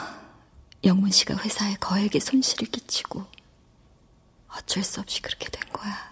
영문 0.84 1.12
씨가 1.12 1.38
회사에 1.38 1.76
거액의 1.76 2.22
손실을 2.22 2.68
끼치고 2.70 3.26
어쩔 4.50 4.84
수 4.84 5.00
없이 5.00 5.22
그렇게 5.22 5.50
된 5.50 5.62
거야. 5.72 6.12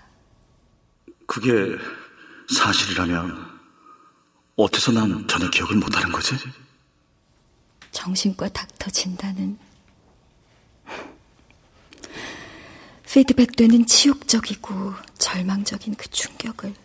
그게 1.26 1.49
사실이라면 2.53 3.59
어째서 4.55 4.91
난 4.91 5.28
전혀 5.28 5.49
기억을 5.49 5.76
못하는 5.78 6.11
거지? 6.11 6.36
정신과 7.91 8.49
닥터 8.49 8.89
진단은 8.91 9.57
피드백되는 13.05 13.86
치욕적이고 13.88 14.93
절망적인 15.17 15.95
그 15.95 16.07
충격을 16.09 16.76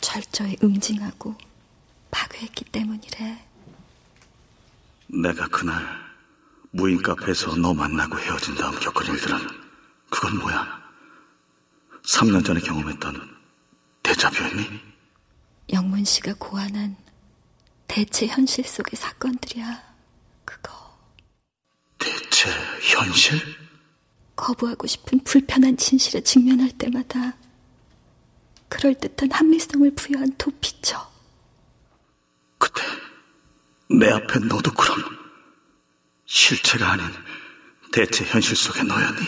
철저히 0.00 0.56
응징하고 0.62 1.36
파괴했기 2.10 2.64
때문이래. 2.66 3.46
내가 5.06 5.46
그날 5.48 6.05
무인 6.76 7.02
카페에서 7.02 7.56
너 7.56 7.72
만나고 7.72 8.18
헤어진 8.18 8.54
다음 8.54 8.78
겪은 8.78 9.06
일들은 9.06 9.38
그건 10.10 10.38
뭐야? 10.38 10.82
3년 12.04 12.44
전에 12.44 12.60
경험했던 12.60 13.34
대자뷰였니? 14.02 14.80
영문 15.72 16.04
씨가 16.04 16.34
고안한 16.38 16.94
대체 17.88 18.26
현실 18.26 18.62
속의 18.66 18.92
사건들이야. 18.94 19.82
그거. 20.44 20.98
대체 21.98 22.50
현실? 22.82 23.40
거부하고 24.36 24.86
싶은 24.86 25.20
불편한 25.24 25.78
진실에 25.78 26.20
직면할 26.20 26.72
때마다 26.72 27.38
그럴듯한 28.68 29.32
합리성을 29.32 29.94
부여한 29.94 30.36
도피처. 30.36 31.10
그때 32.58 32.82
내 33.88 34.10
앞에 34.10 34.40
너도 34.40 34.70
그럼 34.72 35.25
실체가 36.26 36.92
아닌 36.92 37.06
대체 37.92 38.24
현실 38.24 38.56
속의 38.56 38.84
너였니? 38.84 39.26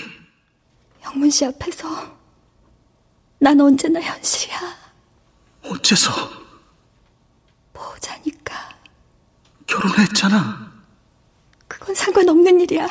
영문 1.04 1.30
씨 1.30 1.44
앞에서 1.46 2.18
난 3.38 3.58
언제나 3.60 4.00
현실이야. 4.00 4.58
어째서? 5.62 6.10
보자니까. 7.72 8.76
결혼했잖아. 9.66 10.72
그건 11.68 11.94
상관없는 11.94 12.60
일이야. 12.60 12.88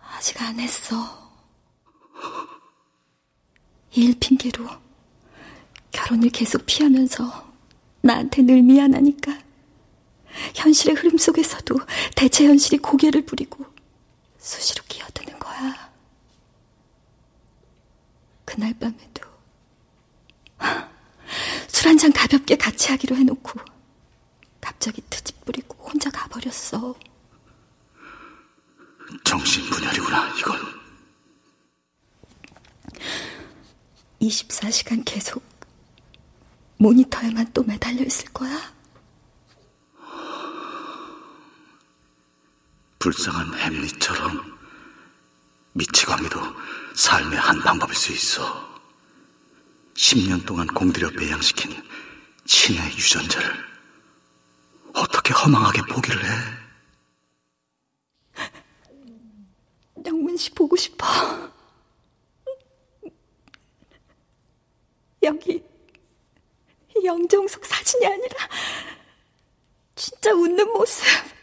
아직 0.00 0.40
안 0.40 0.58
했어. 0.60 0.94
일 3.92 4.16
핑계로 4.18 4.68
결혼을 5.90 6.28
계속 6.30 6.64
피하면서 6.66 7.52
나한테 8.02 8.42
늘 8.42 8.62
미안하니까 8.62 9.38
현실의 10.64 10.96
흐름 10.96 11.18
속에서도 11.18 11.78
대체 12.16 12.46
현실이 12.46 12.78
고개를 12.78 13.26
부리고 13.26 13.66
수시로 14.38 14.82
끼어드는 14.88 15.38
거야. 15.38 15.92
그날 18.46 18.72
밤에도 18.78 19.22
술 21.68 21.88
한 21.88 21.98
잔 21.98 22.12
가볍게 22.12 22.56
같이 22.56 22.90
하기로 22.92 23.14
해놓고 23.16 23.60
갑자기 24.60 25.02
트집 25.10 25.44
부리고 25.44 25.76
혼자 25.86 26.10
가버렸어. 26.10 26.94
정신분열이구나, 29.24 30.34
이건. 30.38 30.58
24시간 34.22 35.02
계속 35.04 35.42
모니터에만 36.78 37.52
또 37.52 37.62
매달려 37.62 38.02
있을 38.02 38.24
거야? 38.32 38.73
불쌍한 43.04 43.52
햄릿처럼 43.58 44.58
미치광이도 45.74 46.40
삶의 46.96 47.38
한 47.38 47.60
방법일 47.60 47.94
수 47.94 48.12
있어. 48.12 48.42
10년 49.92 50.46
동안 50.46 50.66
공들여 50.68 51.10
배양시킨 51.10 51.70
신의 52.46 52.82
유전자를 52.96 53.62
어떻게 54.94 55.34
허망하게 55.34 55.82
포기를 55.82 56.24
해? 56.24 56.30
영문 60.06 60.34
씨 60.38 60.50
보고 60.52 60.74
싶어. 60.74 61.04
여기 65.22 65.62
영정석 67.04 67.66
사진이 67.66 68.06
아니라 68.06 68.48
진짜 69.94 70.32
웃는 70.32 70.72
모습. 70.72 71.33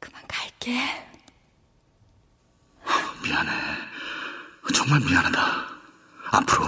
그만 0.00 0.22
갈게. 0.26 1.06
미안해. 3.22 3.52
정말 4.74 5.00
미안하다. 5.00 5.68
앞으로 6.32 6.64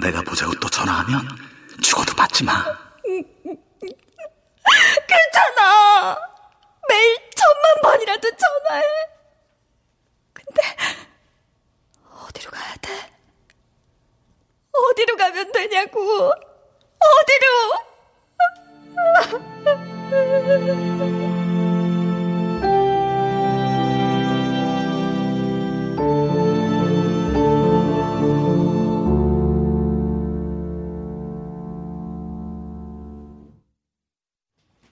내가 0.00 0.22
보자고 0.22 0.52
또 0.60 0.68
전화하면 0.68 1.28
죽어도 1.82 2.14
받지 2.14 2.44
마. 2.44 2.64
괜찮아. 5.08 6.18
매일 6.88 7.16
천만 7.36 7.82
번이라도 7.82 8.30
전화해. 8.36 8.84
근데 10.32 10.62
어디로 12.10 12.50
가야 12.50 12.74
돼? 12.76 13.12
어디로 14.72 15.16
가면 15.16 15.52
되냐고. 15.52 16.32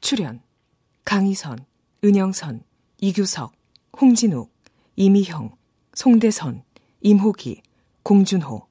출연 0.08 0.40
강희선, 1.04 1.66
은영선, 2.02 2.62
이규석, 2.98 3.52
홍진욱, 4.00 4.50
이미형, 4.96 5.54
송대선, 5.92 6.62
임호기, 7.02 7.60
공준호. 8.04 8.66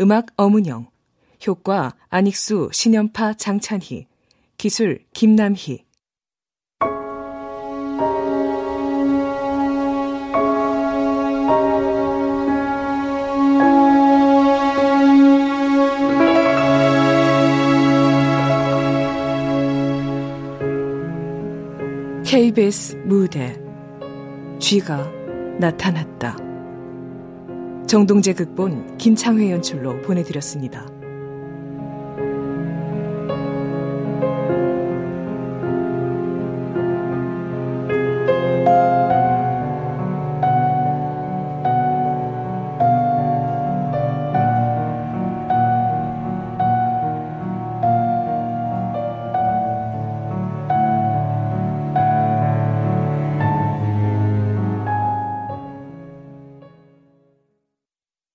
음악 0.00 0.26
엄은영 0.36 0.90
효과 1.46 1.96
안익수, 2.10 2.68
신연파, 2.70 3.34
장찬희 3.34 4.06
기술 4.56 5.00
김남희 5.12 5.86
KBS 22.24 22.96
무대 23.04 23.58
쥐가 24.58 25.10
나타났다. 25.58 26.36
정동재 27.86 28.34
극본 28.34 28.98
김창회 28.98 29.52
연출로 29.52 30.02
보내드렸습니다. 30.02 30.95